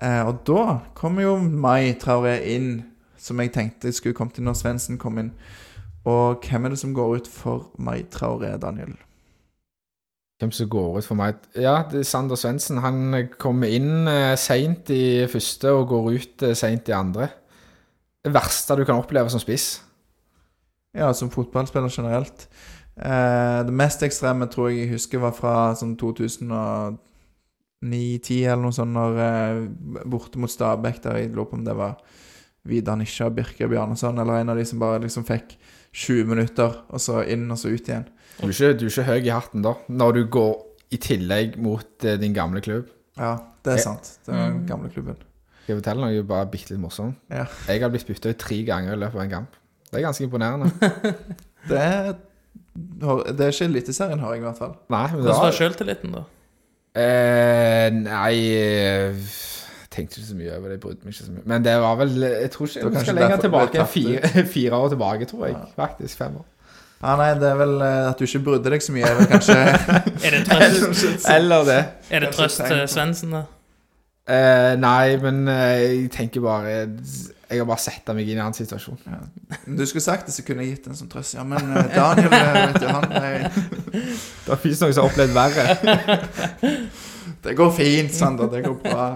[0.00, 2.82] Eh, og da kommer jo Mai Traoré inn,
[3.20, 5.32] som jeg tenkte skulle kommet inn når Svendsen kom inn.
[6.08, 8.96] Og hvem er det som går ut for Mai Traoré, Daniel?
[10.40, 11.36] Hvem som går ut for meg?
[11.52, 12.80] Ja, er Sander Svendsen.
[12.80, 17.28] Han kommer inn eh, seint i første og går ut eh, seint i andre.
[18.24, 19.82] Det verste du kan oppleve som spiss.
[20.96, 22.48] Ja, som fotballspiller generelt.
[22.96, 26.98] Eh, det mest ekstreme tror jeg jeg husker var fra sånn 2009-10
[28.42, 29.60] eller noe sånt, når eh,
[30.10, 32.00] borte mot Stabæk, der jeg lurer på om det var
[32.68, 35.56] Vidar Nisja og Birker Bjarnason, eller en av de som bare liksom fikk
[35.92, 38.08] 20 minutter, og så inn og så ut igjen.
[38.40, 40.54] Du er ikke, du er ikke høy i hatten da, når du går
[40.90, 42.88] i tillegg mot eh, din gamle klubb.
[43.20, 44.14] Ja, det er sant.
[44.26, 45.18] Det var den gamle klubben.
[45.62, 47.18] Skal jeg fortelle noe bare bitte litt morsomt?
[47.30, 47.44] Ja.
[47.68, 49.58] Jeg har blitt bytta ut tre ganger i løpet av en kamp.
[49.90, 50.70] Det er ganske imponerende.
[51.68, 52.14] Det er,
[52.72, 54.70] det er ikke Eliteserien, har jeg i hvert fall.
[54.88, 56.22] Nei, men det Hvordan var var sjøltilliten, da?
[56.96, 60.78] eh, Nei eh, Jeg tenkte ikke så mye over det.
[60.78, 61.44] Jeg brydde meg ikke så mye.
[61.52, 63.86] Men det var vel Jeg tror ikke Det var jeg kanskje skal lenger derfor tilbake
[63.92, 65.56] fire, fire år tilbake, tror jeg.
[65.76, 66.16] Faktisk.
[66.22, 66.48] Fem år.
[67.00, 69.28] Ja, nei, det er vel eh, at du ikke brydde deg så mye, er vel
[69.30, 69.54] kanskje
[70.26, 71.78] Er det trøst, Eller det.
[72.12, 73.46] er det trøst til Svendsen, da?
[74.30, 76.74] Eh, nei, men eh, jeg tenker bare
[77.50, 79.00] Jeg har bare sett meg inn i hans situasjon.
[79.66, 81.34] Du skulle sagt det, så kunne jeg gitt en som trøst.
[81.34, 83.60] Ja, men eh, Daniel, eh, vet du, han eh,
[84.46, 86.76] Det fins noen som har opplevd verre.
[87.40, 88.50] Det går fint, Sander.
[88.52, 89.08] Det går bra.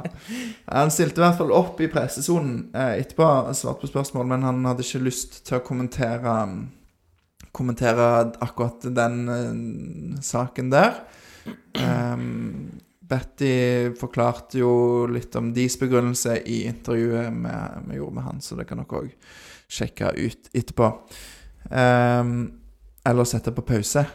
[0.73, 4.49] Han stilte i hvert fall opp i pressesonen eh, etterpå og svarte på spørsmål, men
[4.49, 6.35] han hadde ikke lyst til å kommentere
[7.55, 8.09] Kommentere
[8.43, 11.05] akkurat den eh, saken der.
[11.79, 18.57] Um, Betty forklarte jo litt om deres begrunnelse i intervjuet vi, gjorde med han, så
[18.57, 19.11] det kan dere òg
[19.69, 20.90] sjekke ut etterpå.
[21.69, 22.35] Um,
[23.05, 24.07] eller sette på pause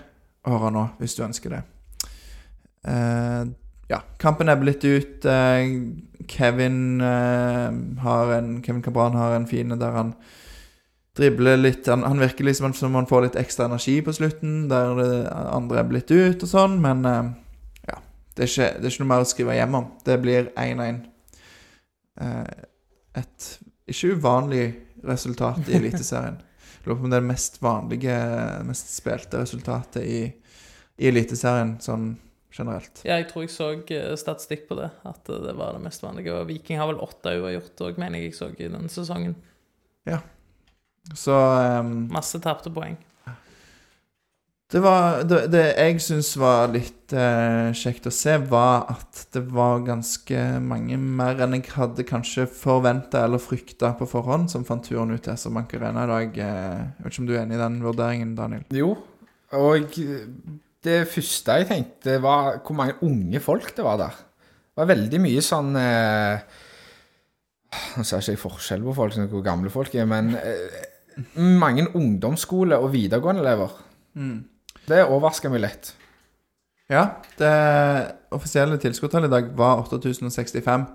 [0.47, 1.63] og høre nå, hvis du ønsker det.
[2.88, 3.52] Uh,
[3.89, 5.25] ja, kampen er blitt ut.
[5.25, 7.69] Uh, Kevin uh,
[8.04, 10.15] har en Kevin Cabran har en fin der han
[11.19, 14.95] dribler litt Han, han virker liksom som han får litt ekstra energi på slutten, der
[14.97, 17.32] det andre er blitt ut og sånn, men eh,
[17.91, 17.99] ja.
[18.36, 19.89] Det er, ikke, det er ikke noe mer å skrive hjem om.
[20.05, 21.01] Det blir 1-1.
[22.23, 22.53] Eh,
[23.19, 23.49] et
[23.89, 24.63] ikke uvanlig
[25.08, 26.39] resultat i Eliteserien.
[26.86, 28.15] Lurer på om det er det mest vanlige,
[28.67, 30.23] mest spilte resultatet i,
[30.99, 32.13] i Eliteserien sånn
[32.53, 33.03] generelt.
[33.05, 36.03] Ja, jeg tror jeg så eh, statistikk på det, at eh, det var det mest
[36.03, 36.36] vanlige.
[36.36, 39.36] Og Viking har vel åtte uavgjort òg, mener jeg jeg så i denne sesongen.
[41.17, 42.97] Så um, Masse tapte poeng.
[44.69, 49.41] det var Det, det jeg syns var litt uh, kjekt å se, var at det
[49.49, 54.85] var ganske mange mer enn jeg hadde kanskje forventa eller frykta på forhånd, som fant
[54.85, 56.38] turen ut til SR Bank Arena i dag.
[56.38, 58.63] Eh, Jeg vet ikke om du er enig i den vurderingen, Daniel?
[58.77, 58.91] Jo,
[59.57, 59.97] og
[60.85, 64.13] det første jeg tenkte, var hvor mange unge folk det var der.
[64.69, 66.45] Det var veldig mye sånn eh,
[67.97, 70.88] Nå ser ikke jeg forskjell på folk, hvor gamle folk er, men eh,
[71.38, 73.73] mange ungdomsskole- og videregående-elever.
[74.89, 75.91] Det overrasker meg litt.
[76.89, 77.03] Ja,
[77.38, 77.49] det
[78.34, 80.87] offisielle tilskuddstallet i dag var 8065.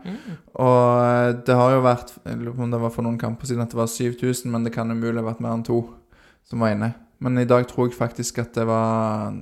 [0.58, 3.62] Og det har jo vært Jeg lurer på om det var for noen kamper siden
[3.62, 5.78] at det var 7000, men det kan umulig ha vært mer enn to
[6.50, 6.90] som var inne.
[7.22, 9.38] Men i dag tror jeg faktisk at det var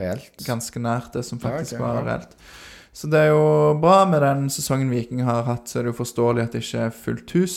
[0.00, 0.40] Reelt.
[0.48, 2.06] ganske nært det som faktisk Ja, okay, var ja.
[2.08, 2.32] reelt.
[2.92, 3.44] Så det er jo
[3.80, 6.84] bra med den sesongen Viking har hatt, så er det jo forståelig at det ikke
[6.86, 7.56] er fullt hus.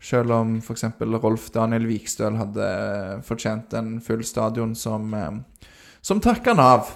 [0.00, 0.86] Selv om f.eks.
[1.20, 2.68] Rolf Daniel Vikstøl hadde
[3.26, 5.66] fortjent en full stadion som, eh,
[6.00, 6.94] som takka han av.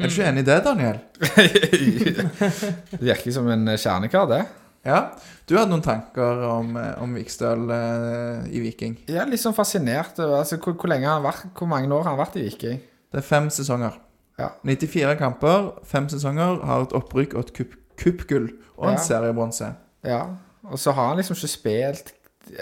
[0.00, 0.98] Er du ikke enig i det, Daniel?
[2.90, 4.42] det virker som en kjernekar, det.
[4.82, 5.02] Ja.
[5.46, 8.96] Du hadde noen tanker om, eh, om Vikstøl eh, i Viking.
[9.06, 11.92] Jeg er litt sånn fascinert over altså, hvor, hvor, lenge har han vært, hvor mange
[11.92, 12.80] år har han vært i Viking.
[13.12, 14.00] Det er fem sesonger.
[14.38, 14.48] Ja.
[14.64, 19.02] 94 kamper, fem sesonger, har et opprykk og et kupp- kuppgull og en Ja.
[19.04, 19.74] seriebronse.
[20.04, 20.22] Ja,
[20.64, 22.12] og så har han liksom ikke spilt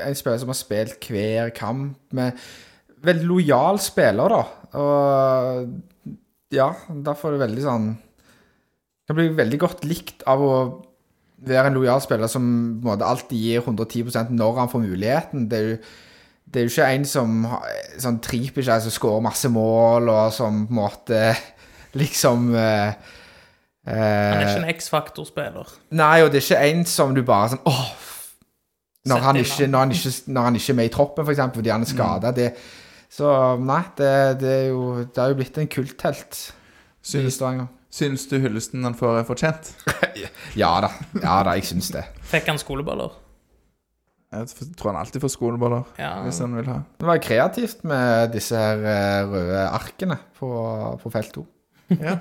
[0.07, 2.33] En spiller som har spilt hver kamp med
[3.03, 4.43] Veldig lojal spiller, da.
[4.79, 5.71] Og
[6.53, 6.67] ja,
[7.03, 7.87] derfor er det veldig sånn
[9.09, 10.85] Det blir veldig godt likt av å
[11.43, 12.45] være en lojal spiller som
[12.83, 15.49] på en måte alltid gir 110 når han får muligheten.
[15.49, 15.79] Det er jo,
[16.47, 17.63] det er jo ikke en som har-
[17.99, 21.37] sånn seg, som skårer masse mål, og som på en måte
[21.99, 22.93] liksom eh,
[23.87, 25.73] Han er eh, ikke en X-faktor-spiller.
[25.97, 27.89] Nei, og det er ikke en som du bare sånn Åh!
[29.09, 31.63] Når han, ikke, når, han ikke, når han ikke er med i troppen, for eksempel,
[31.63, 32.33] fordi han er skada.
[32.37, 32.59] Mm.
[33.09, 34.11] så nei, det,
[34.43, 37.71] det, er jo, det har jo blitt en kulthelt i Syns, Stavanger.
[37.91, 39.73] syns du hyllesten han får, er fortjent?
[40.59, 42.03] Ja da, ja da, jeg syns det.
[42.29, 43.15] Fikk han skoleballer?
[44.31, 46.11] Jeg tror han alltid får skoleballer, Ja.
[46.27, 46.77] hvis han vil ha.
[47.01, 50.51] Det var kreativt med disse her eh, røde arkene på,
[51.01, 51.47] på felt 2.
[52.07, 52.17] Ja,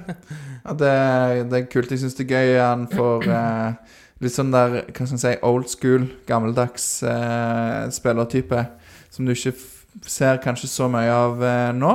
[0.66, 0.94] ja det,
[1.52, 1.92] det er kult.
[1.94, 5.70] Jeg syns det er gøy han får eh, litt sånn der, hva skal si, old
[5.72, 8.66] school, gammeldags eh, spillertype.
[9.14, 9.68] Som du ikke f
[10.06, 11.94] ser kanskje så mye av eh, nå.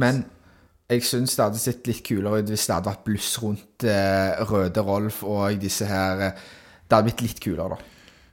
[0.00, 0.24] Men
[0.92, 4.42] jeg syns det hadde sett litt kulere ut hvis det hadde vært bluss rundt eh,
[4.50, 6.44] Røde Rolf og disse her eh,
[6.84, 7.88] Det hadde blitt litt kulere, da.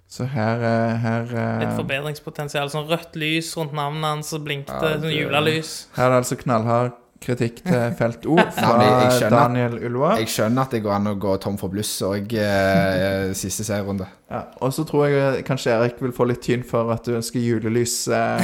[0.10, 1.28] Så her, eh, her
[1.62, 2.72] Litt forbedringspotensial.
[2.74, 4.74] Sånn rødt lys rundt navnet hans som blinkte.
[4.74, 5.74] Ja, sånn julelys.
[5.96, 10.14] Her er det altså knallhard kritikk til felt O fra Nei, Daniel Ulloa.
[10.22, 14.08] Jeg skjønner at det går an å gå tom for bluss og eh, siste serierunde.
[14.32, 17.16] Ja, og så tror jeg eh, kanskje Erik vil få litt tyn for at du
[17.18, 18.44] ønsker julelys eh,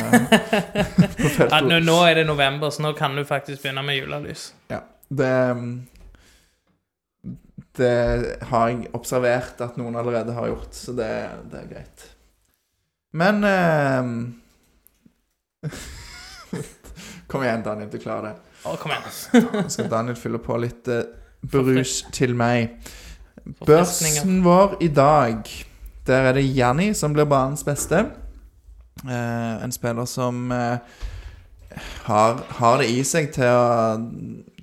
[1.21, 1.67] på felt Ja, O.
[1.71, 4.49] nå, nå er det november, så nå kan du faktisk begynne med julelys.
[4.73, 5.76] Ja, det mm,
[7.76, 7.93] Det
[8.49, 11.11] har jeg observert at noen allerede har gjort, så det,
[11.51, 12.05] det er greit.
[13.15, 14.03] Men eh,
[17.28, 18.45] Kom igjen, Daniel, du klarer det.
[18.66, 19.70] Å, kom igjen.
[19.70, 21.05] Skal Daniel fylle på litt eh,
[21.45, 22.80] brus til meg.
[23.66, 25.45] Børsen vår i dag,
[26.07, 27.99] der er det Janni som blir banens beste.
[29.05, 30.95] Eh, en spiller som eh,
[32.07, 33.99] har, har det i seg til å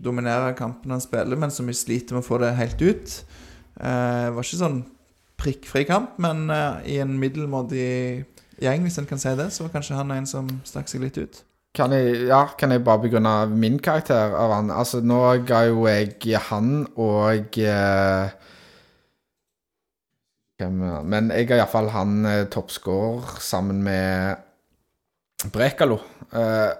[0.02, 3.16] dominere kampen han spiller, men som sliter med å få det helt ut.
[3.78, 4.82] Eh, var ikke sånn
[5.38, 7.86] prikkfri kamp, men eh, i en middelmådig
[8.62, 11.22] gjeng, hvis en kan si det, så var kanskje han en som stakk seg litt
[11.22, 11.42] ut.
[11.72, 14.68] Kan jeg, ja, kan jeg bare begrunne min karakter av han?
[14.74, 18.34] Altså, nå ga jo jeg han og eh,
[20.60, 24.36] hvem, Men jeg ga iallfall han eh, toppscorer sammen med
[25.52, 25.96] Brekalo.
[26.28, 26.70] Eh,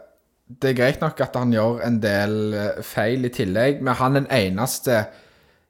[0.61, 4.17] det er greit nok at han gjør en del eh, feil i tillegg, men han
[4.17, 5.07] er den eneste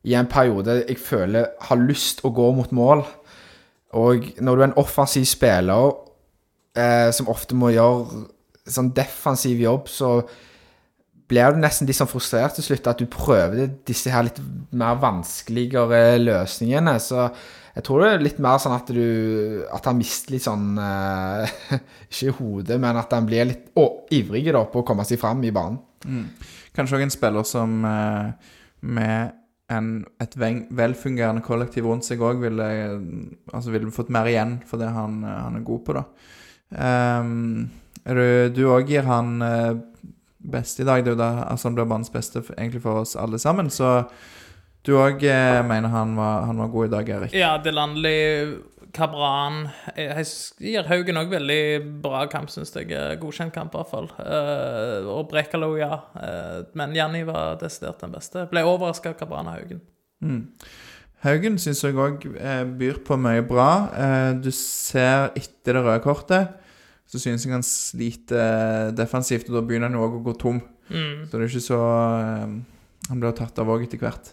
[0.03, 3.07] i en periode jeg føler har lyst å gå mot mål.
[4.03, 5.93] Og når du er en offensiv spiller
[6.75, 8.27] eh, som ofte må gjøre
[8.69, 10.15] sånn defensiv jobb, så
[11.33, 14.39] blir du nesten litt sånn frustrert til slutt at du prøver disse her litt
[14.77, 16.95] mer vanskeligere løsningene.
[17.01, 17.29] Så
[17.73, 21.53] jeg tror det er litt mer sånn at du At han mister litt sånn eh,
[22.13, 25.41] Ikke hodet, men at han blir litt å, ivrig da, på å komme seg fram
[25.47, 25.81] i banen.
[26.77, 28.53] Kanskje òg en spiller som eh,
[28.93, 29.39] med
[29.73, 32.69] en, et velfungerende kollektiv rundt seg òg ville,
[33.53, 36.05] altså ville fått mer igjen for det han, eh, han er god på, da.
[36.73, 37.71] Ehm,
[38.07, 39.75] er du- du òg gir han eh,
[40.43, 41.05] best i dag.
[41.05, 43.71] Det er jo da, altså han blir banens beste for, egentlig for oss alle sammen.
[43.71, 44.09] Så
[44.85, 47.33] du òg eh, mener han var, han var god i dag, Erik.
[47.39, 48.59] Ja, Delanley,
[48.93, 50.27] Kabran Jeg
[50.61, 52.91] gir Haugen òg veldig bra kamp, syns jeg.
[52.93, 54.09] Eh, Godkjent kamp, i hvert fall.
[54.19, 55.95] Uh, og Brekalo, ja.
[56.17, 58.45] Uh, men Janni var desidert den beste.
[58.51, 59.81] Ble overraska av Kabran og Haugen.
[60.21, 60.43] Mm.
[61.25, 62.27] Haugen syns jeg òg
[62.77, 63.71] byr på mye bra.
[64.43, 66.49] Du ser etter det røde kortet,
[67.13, 70.63] så synes jeg han sliter defensivt, og da begynner han jo òg å gå tom.
[70.89, 71.27] Mm.
[71.29, 72.55] Så det er ikke så eh,
[73.11, 74.33] Han blir tatt av òg etter hvert.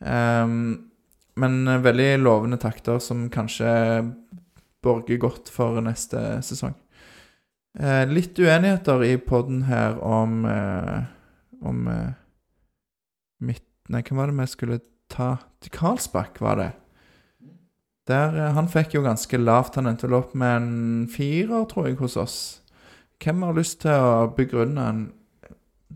[0.00, 0.90] Um,
[1.40, 3.70] men eh, veldig lovende takter som kanskje
[4.82, 6.74] borger godt for neste sesong.
[7.78, 11.04] Uh, litt uenigheter i poden her om uh,
[11.62, 12.08] Om uh,
[13.46, 14.78] mitt Nei, hvem var det vi skulle
[15.10, 15.28] ta
[15.62, 16.68] til Karlsbakk, var det?
[18.08, 19.76] Der, eh, han fikk jo ganske lavt.
[19.76, 22.38] Han endte vel opp med en firer, tror jeg, hos oss.
[23.20, 25.02] Hvem har lyst til å begrunne en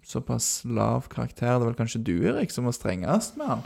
[0.05, 1.55] såpass lav karakter?
[1.57, 3.65] Det er vel kanskje du, Erik, som var strengest med han?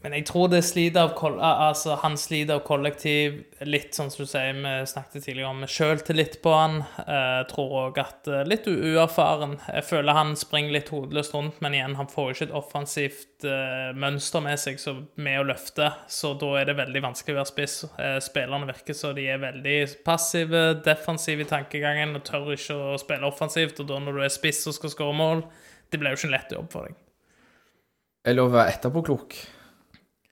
[0.00, 4.30] Men jeg tror det sliter av altså, han sliter av kollektiv, litt sånn som du
[4.30, 6.78] sier, vi snakket tidligere om sjøltillit på han.
[7.04, 9.58] Jeg tror òg at eh, litt uerfaren.
[9.66, 13.44] Jeg føler han springer litt hodeløst rundt, men igjen, han får jo ikke et offensivt
[13.44, 17.40] uh, mønster med seg så med å løfte, så da er det veldig vanskelig å
[17.42, 17.76] være spiss.
[18.00, 19.78] Eh, spillerne virker så de er veldig
[20.08, 24.32] passive, defensive i tankegangen og tør ikke å spille offensivt, og da når du er
[24.32, 25.48] spiss og skal skåre mål,
[25.92, 27.00] det blir jo ikke en lett jobb for deg.
[28.24, 29.42] Jeg lover etterpåklok.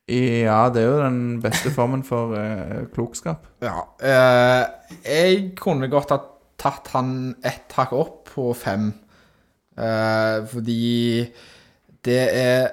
[0.09, 3.45] Ja, det er jo den beste formen for eh, klokskap.
[3.61, 3.83] Ja.
[4.01, 4.65] eh,
[5.05, 6.19] jeg kunne godt ha
[6.59, 8.89] tatt han ett hakk opp på fem.
[9.77, 11.29] Eh, fordi
[12.09, 12.71] det er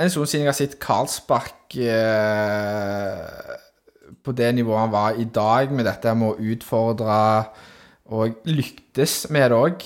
[0.00, 3.52] en stund siden jeg har sett Karlsbakk eh,
[4.24, 7.18] på det nivået han var i dag, med dette med å utfordre
[8.12, 9.84] og lyktes med det òg.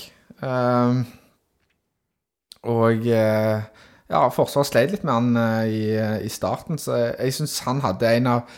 [2.67, 3.67] og eh,
[4.07, 5.83] ja, Forsvaret sleit litt med han eh, i,
[6.27, 8.57] i starten, så jeg, jeg syns han hadde en av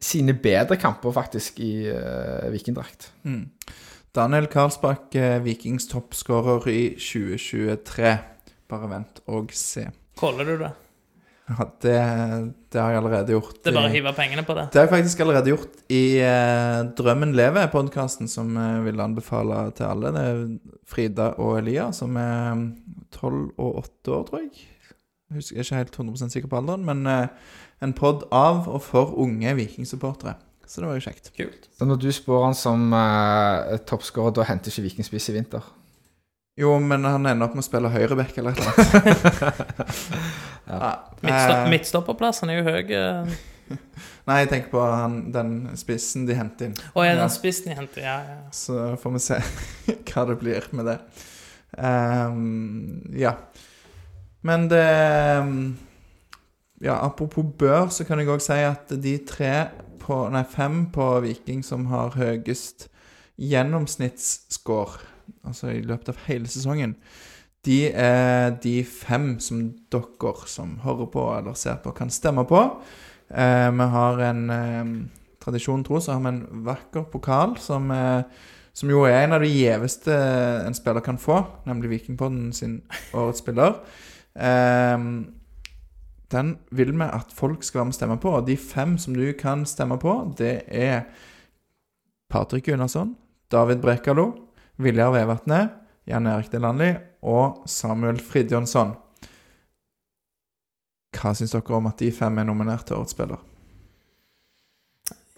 [0.00, 3.10] sine bedre kamper, faktisk, i uh, vikingdrakt.
[4.16, 8.14] Daniel Karlsbakk, eh, Vikings toppskårer i 2023.
[8.70, 9.84] Bare vent og se.
[10.18, 10.70] Caller du det?
[11.50, 11.94] Ja, det,
[12.70, 13.56] det har jeg allerede gjort.
[13.58, 14.68] Det er bare å hive pengene på det.
[14.70, 19.64] Det har jeg faktisk allerede gjort i eh, Drømmen lever, podkasten som jeg vil anbefale
[19.74, 20.12] til alle.
[20.14, 20.44] Det er
[20.90, 22.68] Frida og Elia som er
[23.16, 24.62] tolv og åtte år, tror jeg.
[25.30, 27.50] Jeg husker jeg er ikke helt 100% sikker på alderen, men eh,
[27.82, 30.36] en pod av og for unge vikingsupportere.
[30.70, 31.32] Så det var jo kjekt.
[31.34, 31.66] Kult.
[31.74, 35.66] Så når du spår han som eh, toppskårer, da henter ikke Viking spiss i vinter?
[36.60, 39.62] Jo, men han ender opp med å spille høyreback eller et eller annet.
[40.70, 40.90] ja.
[41.22, 42.92] Midtsto Eh, Midtstopperplassen er jo høy.
[42.92, 43.38] eh.
[44.26, 46.74] Nei, jeg tenker på han, den spissen de henter inn.
[46.94, 47.14] Å, Ja.
[47.20, 48.02] den spissen de henter?
[48.04, 48.38] Ja, ja.
[48.54, 49.38] Så får vi se
[50.10, 50.98] hva det blir med det.
[51.78, 53.36] Um, ja.
[54.42, 55.76] Men det ehm,
[56.82, 59.68] Ja, apropos bør, så kan jeg òg si at de tre
[60.00, 62.88] på Nei, fem på Viking som har høyest
[63.40, 64.98] gjennomsnittsscore,
[65.44, 66.96] altså i løpet av hele sesongen,
[67.66, 72.62] de er de fem som dere som hører på eller ser på, kan stemme på.
[73.28, 74.94] Eh, vi har en eh,
[75.42, 78.22] tradisjon, tro, så har vi en vakker pokal som eh,
[78.72, 80.14] som jo er en av de gjeveste
[80.64, 82.78] en spiller kan få, nemlig Vikingpodden sin
[83.12, 83.80] årets spiller.
[84.38, 85.34] Ehm,
[86.30, 88.34] den vil vi at folk skal være med og stemme på.
[88.38, 91.02] Og de fem som du kan stemme på, det er
[92.30, 93.16] Patrick Gunnarsson,
[93.50, 94.30] David Brekalo,
[94.80, 95.76] Viljar Vevatnet,
[96.08, 96.94] Jan Erik Delandli
[97.28, 98.94] og Samuel Fridjonsson.
[101.16, 103.40] Hva syns dere om at de fem er nominert til årets spiller?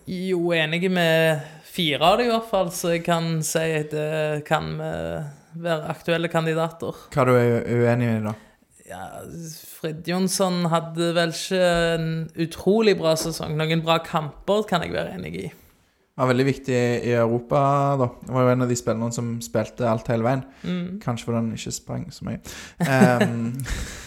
[0.06, 4.42] Jo, enige med fire av dem i hvert fall, så jeg kan si at det
[4.46, 5.28] kan eh,
[5.62, 6.96] være aktuelle kandidater.
[7.14, 8.34] Hva er du uenig i, da?
[8.92, 9.06] Ja,
[9.78, 11.64] Fridjonsson hadde vel ikke
[11.94, 12.08] en
[12.44, 13.54] utrolig bra sesong.
[13.56, 15.46] Noen bra kamper kan jeg være enig i.
[16.18, 17.60] var veldig viktig i Europa,
[18.00, 18.08] da.
[18.20, 20.42] Det var jo en av de spillerne som spilte alt hele veien.
[21.02, 22.40] Kanskje fordi han ikke sprang så mye.
[22.84, 23.54] Um,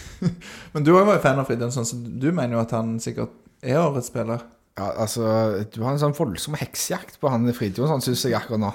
[0.76, 3.34] men du òg var jo fan av Fridtjonsson, så du mener jo at han sikkert
[3.66, 4.46] er årets spiller.
[4.76, 5.26] Ja, altså,
[5.72, 8.74] Du har en sånn voldsom heksejakt på han Fridtjonsson, syns jeg akkurat nå.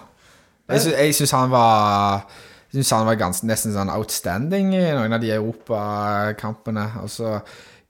[0.71, 2.25] Jeg, sy jeg syns han var
[2.71, 6.85] jeg synes han var ganske nesten sånn outstanding i noen av de europakampene.
[7.03, 7.33] Og så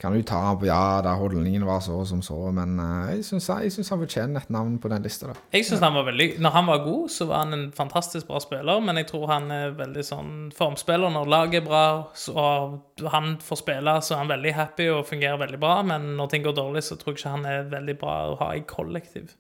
[0.01, 3.51] kan du ta på ja, da holdningen var så som så, men uh, jeg syns
[3.75, 5.29] synes han fortjener et navn på den lista.
[5.29, 5.35] da.
[5.53, 8.41] Jeg synes han var veldig, Når han var god, så var han en fantastisk bra
[8.41, 11.13] spiller, men jeg tror han er veldig sånn formspiller.
[11.13, 11.85] Når laget er bra,
[12.33, 16.33] og han får spille, så er han veldig happy og fungerer veldig bra, men når
[16.33, 19.35] ting går dårlig, så tror jeg ikke han er veldig bra å ha i kollektiv.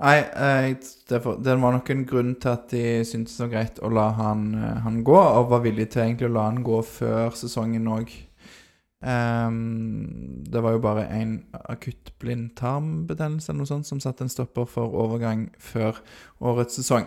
[0.00, 0.70] Nei, eh,
[1.12, 4.46] det, var nok en grunn til at de syntes det var greit å la han,
[4.56, 8.14] eh, han gå, og var villig til egentlig å la han gå før sesongen òg.
[9.00, 11.38] Det var jo bare en
[11.72, 16.02] akutt blindtarmbetennelse eller noe sånt som satte en stopper for overgang før
[16.40, 17.06] årets sesong.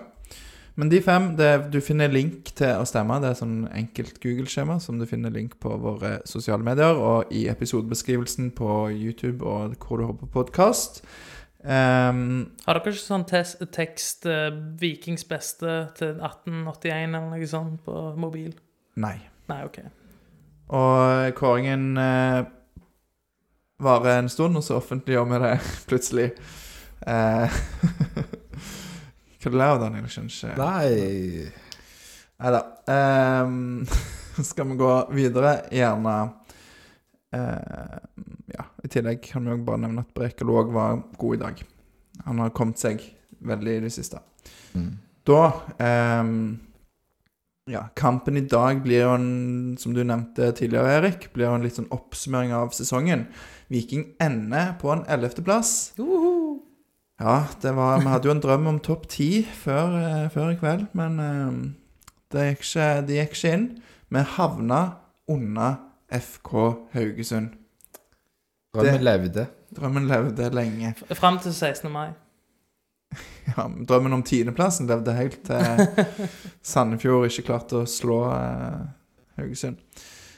[0.76, 3.20] Men de fem, det, du finner link til å stemme.
[3.22, 7.44] Det er sånn enkelt Google-skjema som du finner link på våre sosiale medier og i
[7.52, 11.04] episodebeskrivelsen på YouTube og hvor du håper på podkast.
[11.64, 17.86] Um, Har dere ikke sånn tes- tekst uh, 'Vikings beste' til 1881 eller noe sånt
[17.86, 18.56] på mobil?
[18.98, 19.20] nei.
[19.48, 19.78] Nei, OK.
[20.74, 22.44] Og kåringen eh,
[23.84, 25.54] varer en stund, og så offentliggjør vi det
[25.90, 26.30] plutselig.
[27.08, 27.60] Eh,
[29.44, 30.08] Hva du ler av, Daniel?
[30.08, 30.56] Jeg skjønner ikke.
[30.64, 31.52] Nei
[32.44, 32.62] Nei da.
[32.92, 33.84] Ehm,
[34.50, 35.52] skal vi gå videre?
[35.72, 36.16] Gjerne
[37.36, 37.98] eh,
[38.56, 41.64] Ja, i tillegg kan vi òg bare nevne at Brekalo òg var god i dag.
[42.26, 43.04] Han har kommet seg
[43.44, 44.20] veldig i det siste.
[44.74, 44.90] Mm.
[45.28, 45.42] Da
[45.84, 46.38] ehm,
[47.72, 49.28] ja, kampen i dag blir jo en,
[49.80, 53.28] som du nevnte tidligere, Erik, blir jo en litt sånn oppsummering av sesongen.
[53.72, 55.94] Viking ender på en ellevteplass.
[57.24, 60.58] Ja, det var, vi hadde jo en drøm om topp ti før, eh, før i
[60.60, 61.52] kveld, men eh,
[62.34, 63.68] det gikk ikke, det gikk ikke inn.
[64.14, 64.80] Vi havna
[65.32, 65.78] under
[66.14, 66.52] FK
[66.94, 67.54] Haugesund.
[68.74, 69.48] Drømmen Det- levde.
[69.74, 70.94] Drømmen levde lenge.
[71.16, 71.90] Fram til 16.
[71.92, 72.10] mai.
[73.54, 76.06] Ja, drømmen om tiendeplassen levde helt til
[76.74, 78.84] Sandefjord ikke klarte å slå eh,
[79.42, 79.82] Haugesund.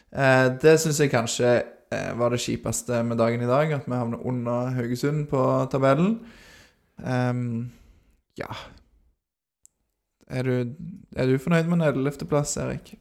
[0.10, 4.00] Eh, det syns jeg kanskje eh, var det kjipeste med dagen i dag, at vi
[4.00, 6.18] havner under Haugesund på tabellen.
[6.98, 7.70] Um,
[8.40, 8.50] ja
[10.28, 10.54] er du,
[11.16, 12.96] er du fornøyd med en ellevteplass, Erik?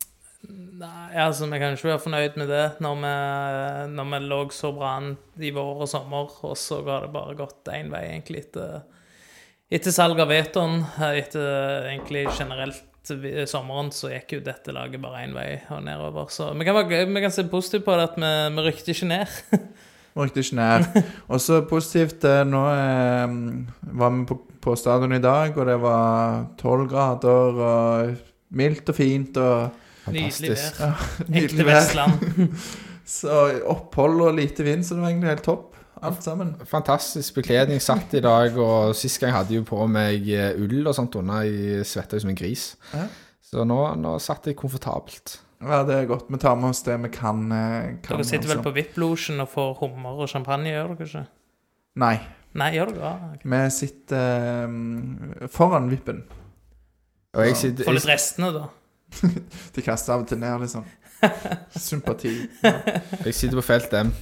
[0.45, 3.13] Nei, altså, vi kan ikke være fornøyd med det når vi,
[3.95, 7.37] når vi lå så bra an i vår og sommer, og så har det bare
[7.39, 8.83] gått én vei, egentlig, etter,
[9.75, 10.83] etter salg av Veton.
[11.11, 12.85] Etter egentlig generelt
[13.51, 16.31] sommeren så gikk jo dette laget bare én vei og nedover.
[16.33, 19.35] Så vi kan, vi kan se positivt på det at vi, vi rykte ikke ned.
[20.17, 21.01] Rykte ikke ned.
[21.35, 23.39] Også positivt eh, Nå eh,
[23.99, 28.15] var vi på, på stadion i dag, og det var tolv grader og
[28.55, 30.75] mildt og fint og Nydelig vær.
[30.85, 30.89] Ja,
[31.33, 31.69] nydelig Ekte.
[31.71, 32.59] Vestland.
[33.15, 35.74] Så opphold og lite vind, så det var egentlig helt topp.
[36.05, 36.53] Alt sammen.
[36.69, 40.83] Fantastisk bekledning satt i dag, og sist gang hadde jeg jo på meg eh, ull
[40.85, 41.47] og sånt under.
[41.49, 42.67] Jeg svetta jo som en gris.
[42.93, 43.07] Ja.
[43.45, 45.39] Så nå, nå satt jeg komfortabelt.
[45.65, 46.29] Ja, det er godt.
[46.29, 47.47] Vi tar med oss det vi kan.
[47.53, 48.69] eh, kan Dere sitter vel altså.
[48.69, 51.25] på VIP-losjen og får hummer og champagne, gjør dere ikke?
[52.05, 52.15] Nei.
[52.55, 53.29] Nei, gjør dere det?
[53.39, 53.53] Okay.
[53.55, 56.25] Vi sitter um, foran vippen.
[57.35, 58.67] Og jeg sitter, Får litt restene, da.
[59.75, 60.85] De kaster av og til ned, liksom.
[61.89, 62.35] Sympati.
[62.61, 64.13] jeg sitter på felt M.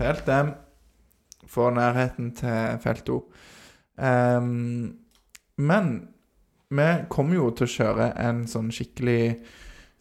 [0.00, 0.56] Felt dem.
[1.48, 3.22] Får nærheten til felt O.
[3.96, 4.96] Um,
[5.56, 6.08] men
[6.70, 9.36] vi kommer jo til å kjøre en sånn skikkelig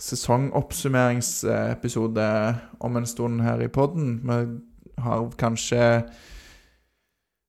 [0.03, 4.21] sesongoppsummeringsepisode om en stund her i podden.
[4.27, 4.37] Vi
[5.01, 6.03] har kanskje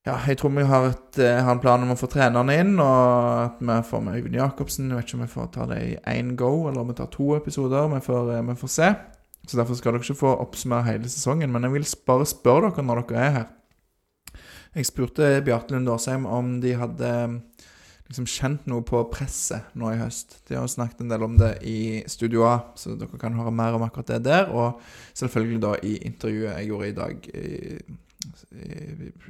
[0.07, 2.81] Ja, jeg tror vi har, et, eh, har en plan om å få trenerne inn,
[2.81, 4.89] og at vi får med Øyvind Jacobsen.
[4.89, 7.07] Jeg vet ikke om vi får ta det i én go, eller om vi tar
[7.13, 7.89] to episoder.
[7.93, 8.97] Vi får, eh, vi får se.
[9.47, 11.53] Så derfor skal dere ikke få oppsummere hele sesongen.
[11.53, 13.47] Men jeg vil bare spørre dere når dere er her.
[14.79, 17.09] Jeg spurte Bjarte Lund Årsheim om de hadde
[18.07, 20.37] liksom kjent noe på presset nå i høst.
[20.47, 23.51] De har jo snakket en del om det i Studio A, så dere kan høre
[23.51, 24.53] mer om akkurat det der.
[24.55, 24.79] Og
[25.19, 27.51] selvfølgelig da i intervjuet jeg gjorde i dag i,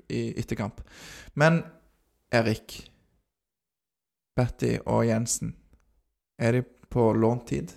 [0.05, 0.84] i, etterkamp.
[1.32, 1.62] Men
[2.28, 2.78] Erik,
[4.36, 5.57] Betty og Jensen,
[6.38, 7.72] er de på låntid?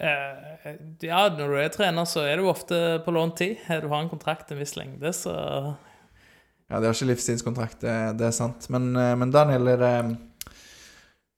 [0.00, 0.72] Uh,
[1.04, 3.60] ja, når du er trener, så er du ofte på lånt tid.
[3.68, 5.34] Du har en kontrakt en viss lengde, så
[6.70, 8.68] Ja, de har ikke livstidskontrakt, det, det er sant.
[8.72, 9.94] Men, eh, men Daniel, det,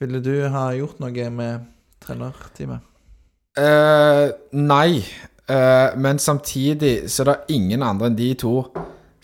[0.00, 1.66] ville du ha gjort noe med
[2.04, 2.92] trenerteamet?
[3.56, 5.00] Uh, nei,
[5.48, 8.58] uh, men samtidig så er det ingen andre enn de to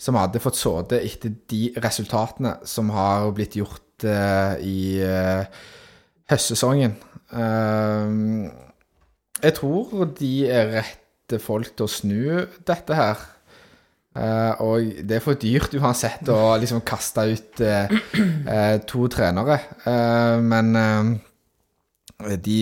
[0.01, 4.97] som hadde fått sittet etter de resultatene som har blitt gjort uh, i
[6.31, 6.97] høstsesongen.
[9.43, 12.25] Jeg tror de er rette folk til å snu
[12.67, 13.21] dette her.
[14.13, 17.93] Eh, og det er for dyrt uansett å liksom kaste ut uh,
[18.45, 19.57] uh, to trenere.
[20.43, 20.73] Men
[22.39, 22.59] de,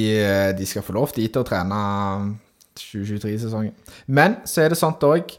[0.58, 1.82] de skal få lov de til å trene
[2.80, 3.76] 2023-sesongen.
[4.16, 5.36] Men så er det sånt òg.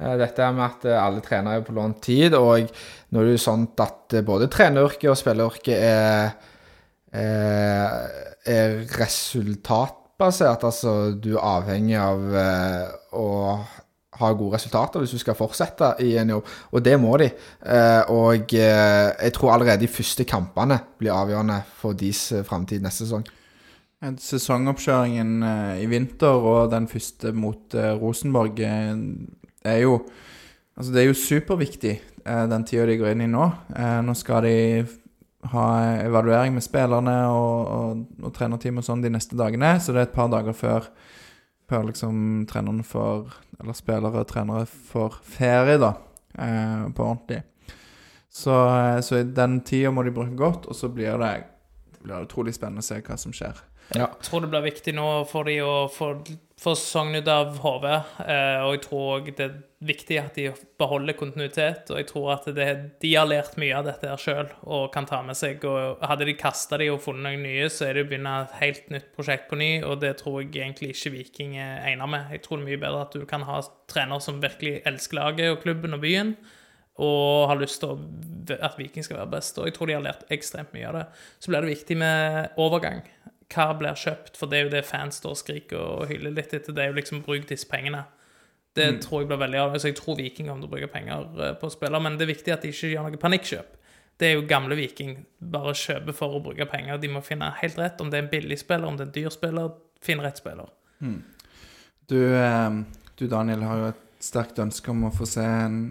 [0.00, 2.70] Dette med at alle trenere er på lånt tid, og
[3.12, 6.30] nå er det jo sånt at både treneryrket og spilleryrket er,
[7.20, 7.98] er,
[8.48, 10.64] er resultatbasert.
[10.64, 12.24] Altså du er avhengig av
[13.12, 13.28] å
[14.20, 17.30] ha gode resultater hvis du skal fortsette i en jobb, og det må de.
[17.30, 22.84] Eh, og eh, jeg tror allerede de første kampene blir avgjørende for deres eh, framtid
[22.84, 23.26] neste sesong.
[24.00, 25.42] Sesongoppkjøringen
[25.76, 30.00] i vinter og den første mot Rosenborg er jo
[30.80, 31.90] Altså, det er jo superviktig,
[32.24, 33.42] den tida de går inn i nå.
[34.00, 34.54] Nå skal de
[35.48, 35.64] ha
[36.04, 40.08] evaluering med spillerne og, og, og trenerteam og sånn de neste dagene, så det er
[40.08, 40.88] et par dager før,
[41.70, 45.94] før liksom treneren får Eller spillere og trenere får ferie, da,
[46.34, 47.42] eh, på ordentlig.
[48.32, 51.44] Så, eh, så i den tida må de bruke godt, og så blir det
[52.00, 53.58] det blir utrolig spennende å se hva som skjer.
[53.92, 54.06] Ja.
[54.06, 56.14] Jeg tror det blir viktig nå for de å få,
[56.60, 57.98] få sesongen ut av hodet.
[58.20, 59.54] Eh, og jeg tror òg det er
[59.88, 60.50] viktig at de
[60.80, 61.88] beholder kontinuitet.
[61.88, 62.66] Og jeg tror at det,
[63.00, 65.64] de har lært mye av dette her sjøl og kan ta med seg.
[65.64, 68.56] Og hadde de kasta de og funnet noen nye, så er det å begynne et
[68.60, 69.70] helt nytt prosjekt på ny.
[69.88, 72.28] Og det tror jeg egentlig ikke Viking er egnet med.
[72.36, 75.54] Jeg tror det er mye bedre at du kan ha trener som virkelig elsker laget
[75.54, 76.34] og klubben og byen.
[77.00, 77.96] Og har lyst til
[78.60, 79.56] at Viking skal være best.
[79.56, 81.06] Og jeg tror de har lært ekstremt mye av det.
[81.40, 83.00] Så blir det viktig med overgang.
[83.50, 84.38] Hva blir kjøpt?
[84.38, 86.74] For det er jo det fans står og skriker og hyler litt etter.
[86.76, 88.04] Det er jo liksom bruk disse pengene.
[88.78, 89.82] Det tror jeg blir veldig avgjørende.
[89.82, 92.34] Så jeg tror Viking kommer til å bruke penger eh, på spillere, men det er
[92.34, 93.72] viktig at de ikke gjør noe panikkjøp.
[94.20, 95.16] Det er jo gamle Viking.
[95.52, 97.00] Bare kjøper for å bruke penger.
[97.02, 99.16] De må finne helt rett om det er en billig spiller, om det er en
[99.16, 99.74] dyr spiller.
[100.04, 100.70] Finn rett spiller.
[102.10, 102.70] Du, eh,
[103.18, 105.82] du Daniel har jo et sterkt ønske om å få se en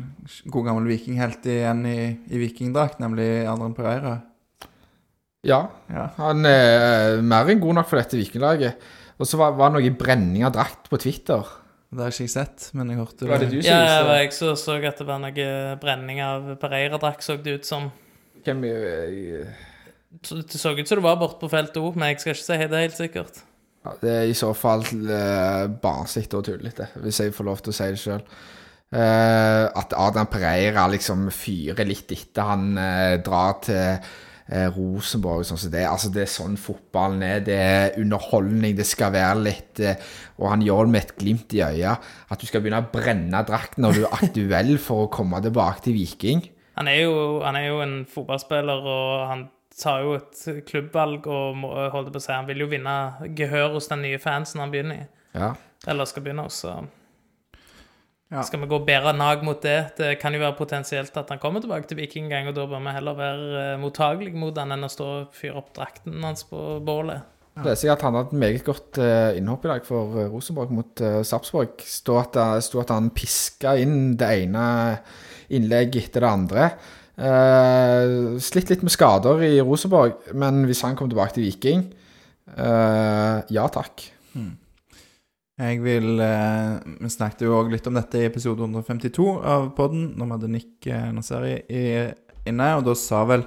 [0.53, 1.99] god gammel vikinghelt igjen i,
[2.29, 4.19] i vikingdrakt, nemlig Adrian Pereira.
[5.47, 6.09] Ja, Ja.
[6.17, 8.75] han er mer enn god nok for dette vikinglaget.
[9.19, 11.47] Og så var, var det noe brenning av drakt på Twitter.
[11.89, 14.19] Det har ikke jeg sett, men jeg hørte Var det du som Ja, det var
[14.21, 15.47] jeg så, så at det var noe
[15.81, 17.89] brenning av Pereira-drakt, så det ut som.
[18.45, 19.49] Hvem eh,
[20.21, 22.59] Det så ut som det var borte på feltet òg, men jeg skal ikke si
[22.69, 23.41] det helt sikkert.
[23.85, 27.73] ja, Det er i så fall uh, barnslig og tullete, hvis jeg får lov til
[27.73, 28.23] å si det sjøl.
[28.91, 34.07] at Adrian Pereira liksom fyrer litt etter han eh, drar til eh,
[34.75, 35.45] Rosenborg.
[35.47, 35.85] Sånn som det.
[35.87, 37.43] Altså, det er sånn fotballen er.
[37.45, 38.77] Det er underholdning.
[38.77, 39.99] Det skal være litt eh,
[40.39, 42.09] Og han gjør det med et glimt i øyet.
[42.29, 45.85] At du skal begynne å brenne drakten når du er aktuell for å komme tilbake
[45.85, 46.43] til Viking.
[46.79, 49.41] Han er jo, han er jo en fotballspiller, og han
[49.79, 52.93] tar jo et klubbvalg og holder på å si, han vil jo vinne
[53.35, 55.09] gehør hos den nye fansen han begynner i.
[55.35, 55.53] Ja.
[55.87, 56.63] Eller skal begynne hos.
[58.29, 58.43] Ja.
[58.45, 59.95] skal vi gå bedre nag mot det.
[59.97, 62.67] Det kan jo være potensielt at han kommer tilbake til Viking en gang, og da
[62.69, 66.21] bør vi heller være eh, mottagelige mot han enn å stå og fyre opp drakten
[66.23, 67.25] hans på bålet.
[67.65, 70.69] Leser jeg at han hadde et meget godt eh, innhopp i dag for eh, Rosenborg
[70.77, 71.81] mot Sarpsborg.
[71.83, 74.67] Sto at, det- sto at han piska inn det ene
[75.49, 76.69] innlegget etter det andre.
[77.19, 81.81] Uh, slitt litt med skader i Rosenborg, men hvis han kommer tilbake til Viking
[82.55, 84.05] uh, Ja takk.
[85.59, 90.13] Jeg vil eh, Vi snakket jo også litt om dette i episode 152 av podden,
[90.15, 91.57] når vi hadde Nick eh, Naseri
[92.47, 93.43] inne, og da sa vel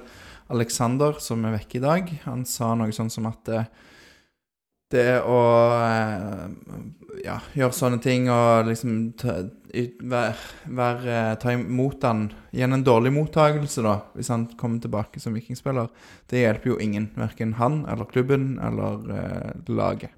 [0.53, 3.65] Alexander, som er vekke i dag, han sa noe sånn som at eh,
[4.93, 5.39] det å
[5.73, 6.45] eh,
[7.25, 9.39] ja, gjøre sånne ting og liksom ta,
[11.41, 15.89] ta imot han gjennom en dårlig mottakelse, da, hvis han kommer tilbake som vikingspiller,
[16.29, 17.09] det hjelper jo ingen.
[17.17, 19.01] Verken han eller klubben eller
[19.65, 20.13] laget.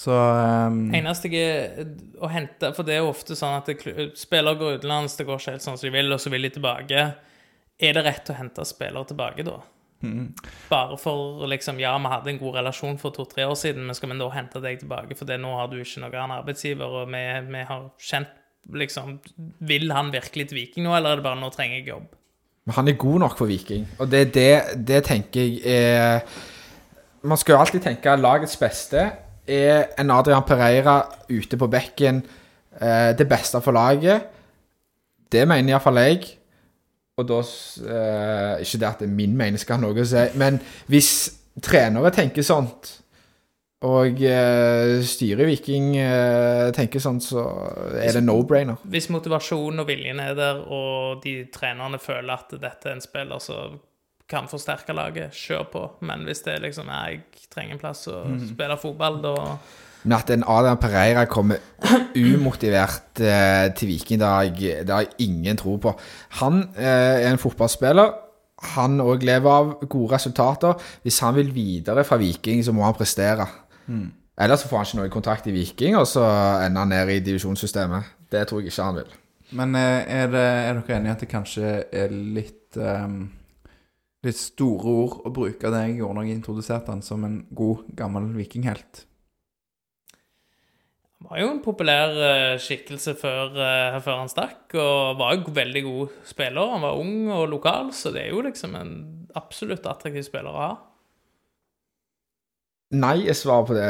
[0.00, 4.08] Så um, Eneste jeg er å hente For det er jo ofte sånn at det,
[4.18, 6.50] spillere går utenlands, det går ikke helt sånn som de vil, og så vil de
[6.56, 7.04] tilbake.
[7.78, 9.60] Er det rett å hente spillere tilbake da?
[10.04, 10.34] mm,
[10.68, 14.12] Bare for liksom Ja, vi hadde en god relasjon for to-tre år siden, men skal
[14.12, 15.16] vi da hente deg tilbake?
[15.18, 18.34] For det, nå har du ikke noen annen arbeidsgiver, og vi, vi har kjent
[18.72, 19.18] liksom
[19.68, 22.06] Vil han virkelig til Viking nå, eller er det bare nå trenger jeg jobb?
[22.64, 24.50] Men han er god nok for Viking, og det, det,
[24.88, 26.22] det tenker jeg er
[27.24, 29.04] Man skal jo alltid tenke lagets beste.
[29.46, 32.22] Er en Adrian Pereira ute på bekken
[32.80, 34.30] eh, det beste for laget?
[35.32, 36.34] Det mener iallfall jeg.
[37.18, 40.26] Og da eh, Ikke det at det er min mening skal ha noe å si,
[40.40, 40.58] men
[40.90, 41.10] hvis
[41.62, 42.96] trenere tenker sånt,
[43.84, 47.44] og eh, styret i Viking eh, tenker sånn, så
[48.00, 48.80] er det no-brainer.
[48.88, 53.42] Hvis motivasjonen og viljen er der, og de trenerne føler at dette er en spiller
[53.44, 53.76] som
[54.30, 55.84] kan forsterke laget, kjør på.
[56.08, 57.22] Men hvis det er liksom jeg
[57.52, 59.34] trenger en plass å spille fotball, da
[60.04, 61.62] Men at en Adrian Pereira kommer
[62.16, 65.94] umotivert eh, til Viking, det har, jeg, det har jeg ingen tro på.
[66.40, 68.12] Han eh, er en fotballspiller.
[68.74, 70.76] Han òg lever av gode resultater.
[71.04, 73.48] Hvis han vil videre fra Viking, så må han prestere.
[74.40, 76.24] Ellers får han ikke noe kontrakt i Viking, og så
[76.64, 78.12] ender han ned i divisjonssystemet.
[78.32, 79.16] Det tror jeg ikke han vil.
[79.54, 83.18] Men eh, er, det, er dere enige i at det kanskje er litt ehm,
[84.24, 87.84] Litt store ord å bruke det jeg gjorde når jeg introduserte han som en god,
[87.98, 89.04] gammel vikinghelt?
[91.24, 95.54] Han var jo en populær eh, skikkelse før, eh, før han stakk, og var jo
[95.56, 96.72] veldig god spiller.
[96.74, 98.92] Han var ung og lokal, så det er jo liksom en
[99.36, 100.74] absolutt attraktiv spiller å ha.
[102.94, 103.88] Nei, jeg svarer på det,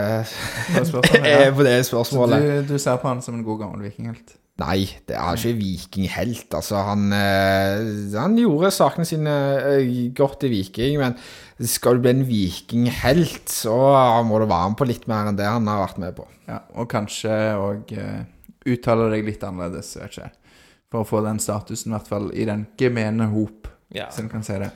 [0.76, 1.51] det, spørsmål, er ja.
[1.53, 2.47] på det Så spørsmålet.
[2.68, 4.37] du, du ser på han som en god, gammel vikinghelt?
[4.62, 6.46] Nei, det er ikke vikinghelt.
[6.55, 9.32] Altså, han, eh, han gjorde sakene sine
[9.72, 11.16] eh, godt i Viking, men
[11.66, 13.74] skal du bli en vikinghelt, så
[14.26, 16.28] må du være med på litt mer enn det han har vært med på.
[16.46, 17.90] Ja, og kanskje òg
[18.70, 20.30] uttale deg litt annerledes, vet ikke.
[20.92, 24.07] For å få den statusen, i hvert fall i den gemene hop, Ja.
[24.07, 24.70] hvis en kan si det.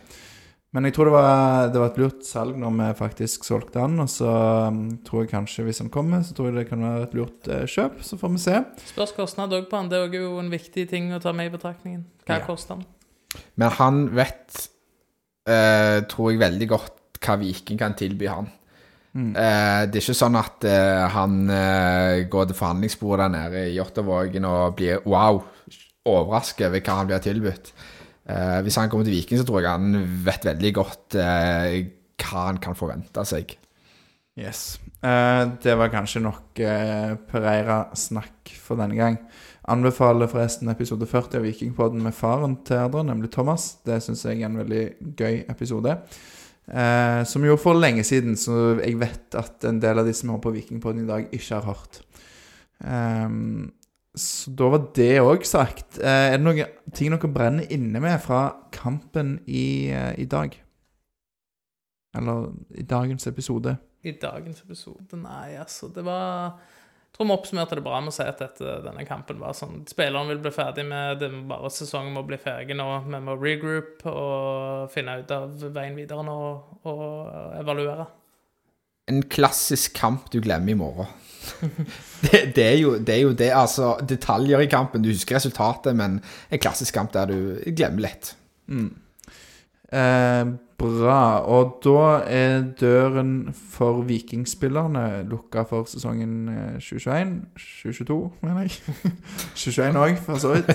[0.76, 3.94] Men jeg tror det var, det var et lurt salg når vi faktisk solgte han,
[4.02, 4.32] og så
[4.68, 7.48] um, tror jeg kanskje hvis han kommer, så tror jeg det kan være et lurt
[7.48, 8.02] eh, kjøp.
[8.04, 8.58] Så får vi se.
[8.90, 9.88] Spørs kostnad òg på han.
[9.88, 12.04] Det er jo en viktig ting å ta med i betraktningen.
[12.28, 12.44] Hva Ja.
[12.44, 12.84] koster han?
[13.56, 14.68] Men han vet,
[15.48, 16.94] eh, tror jeg, veldig godt
[17.24, 18.52] hva Viking kan tilby han.
[19.16, 19.32] Mm.
[19.34, 23.76] Eh, det er ikke sånn at eh, han eh, går til forhandlingsbordet der nede i
[23.78, 25.40] Jåttåvågen og blir wow,
[26.04, 27.72] overrasket over hva han blir tilbudt.
[28.28, 31.78] Eh, hvis han kommer til Viking, så tror jeg han vet veldig godt eh,
[32.18, 33.56] hva han kan forvente seg.
[34.38, 34.78] Yes.
[35.02, 39.18] Eh, det var kanskje nok eh, Pereira-snakk for denne gang.
[39.68, 43.76] Anbefaler forresten episode 40 av Vikingpodden med faren til Erdre, nemlig Thomas.
[43.86, 44.84] Det syns jeg er en veldig
[45.18, 45.96] gøy episode.
[46.68, 50.34] Eh, som jo for lenge siden, så jeg vet at en del av de som
[50.34, 52.02] hører på Vikingpodden i dag, ikke har hørt.
[52.84, 53.72] Ehm,
[54.18, 55.98] så da var det òg sagt.
[56.00, 58.42] Eh, er det noen ting dere brenner inne med fra
[58.74, 60.56] kampen i, eh, i dag?
[62.16, 63.76] Eller i dagens episode?
[64.02, 66.54] I dagens episode Nei, altså, det var
[67.08, 69.82] Jeg tror vi oppsummerte det bra med å si at dette, denne kampen var sånn
[69.90, 72.86] Spillerne vil bli ferdig med det, bare sesongen må bli ferdig nå.
[73.08, 76.38] Vi må regroup og finne ut av veien videre nå
[76.88, 78.06] og evaluere.
[79.08, 81.08] En klassisk kamp du glemmer i morgen.
[82.26, 83.96] det, det, er jo, det er jo det, altså.
[84.08, 85.02] Detaljer i kampen.
[85.02, 87.38] Du husker resultatet, men en klassisk kamp der du
[87.72, 88.34] glemmer litt.
[88.68, 90.44] Eh,
[90.78, 91.22] bra.
[91.48, 97.40] Og da er døren for vikingspillerne lukka for sesongen eh, 2021.
[97.56, 98.70] 2022, mener jeg.
[99.62, 100.68] 2021 òg, for så vidt.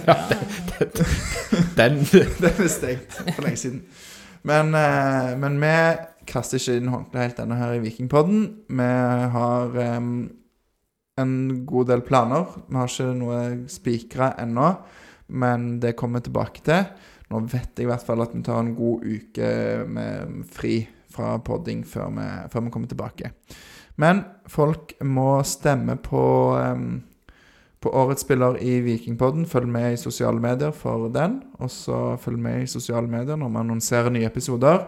[1.77, 2.01] Den
[2.41, 3.83] Den er stengt for lenge siden.
[4.43, 5.75] Men, eh, men vi
[6.29, 8.41] kaster ikke inn håndkleet helt ennå her i Vikingpodden.
[8.67, 8.89] Vi
[9.35, 10.13] har um,
[11.19, 11.35] en
[11.69, 12.47] god del planer.
[12.67, 14.71] Vi har ikke noe spikra ennå,
[15.33, 16.89] men det kommer vi tilbake til.
[17.31, 19.53] Nå vet jeg i hvert fall at vi tar en god uke
[19.89, 20.81] med fri
[21.13, 23.33] fra podding før vi, før vi kommer tilbake.
[24.01, 26.23] Men folk må stemme på
[26.57, 27.01] um,
[27.83, 29.45] på Årets spiller i Vikingpodden.
[29.49, 31.41] Følg med i sosiale medier for den.
[31.59, 34.85] Og så følg med i sosiale medier når vi annonserer nye episoder.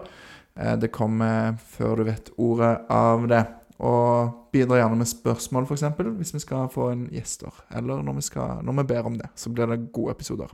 [0.56, 3.44] Eh, Det kommer før du vet ordet av det.
[3.78, 5.82] Og bidra gjerne med spørsmål, f.eks.
[6.16, 7.52] hvis vi skal få en gjester.
[7.76, 9.28] Eller når vi, skal, når vi ber om det.
[9.36, 10.48] Så blir det gode episoder.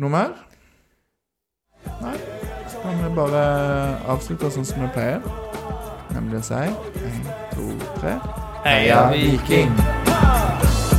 [0.00, 0.34] Noe mer?
[2.02, 2.16] Nei?
[2.68, 3.44] Så kan vi bare
[4.10, 5.22] avslutte sånn som vi pleier.
[6.10, 8.16] Nemlig å si én, to, tre.
[8.64, 10.89] Heia Viking!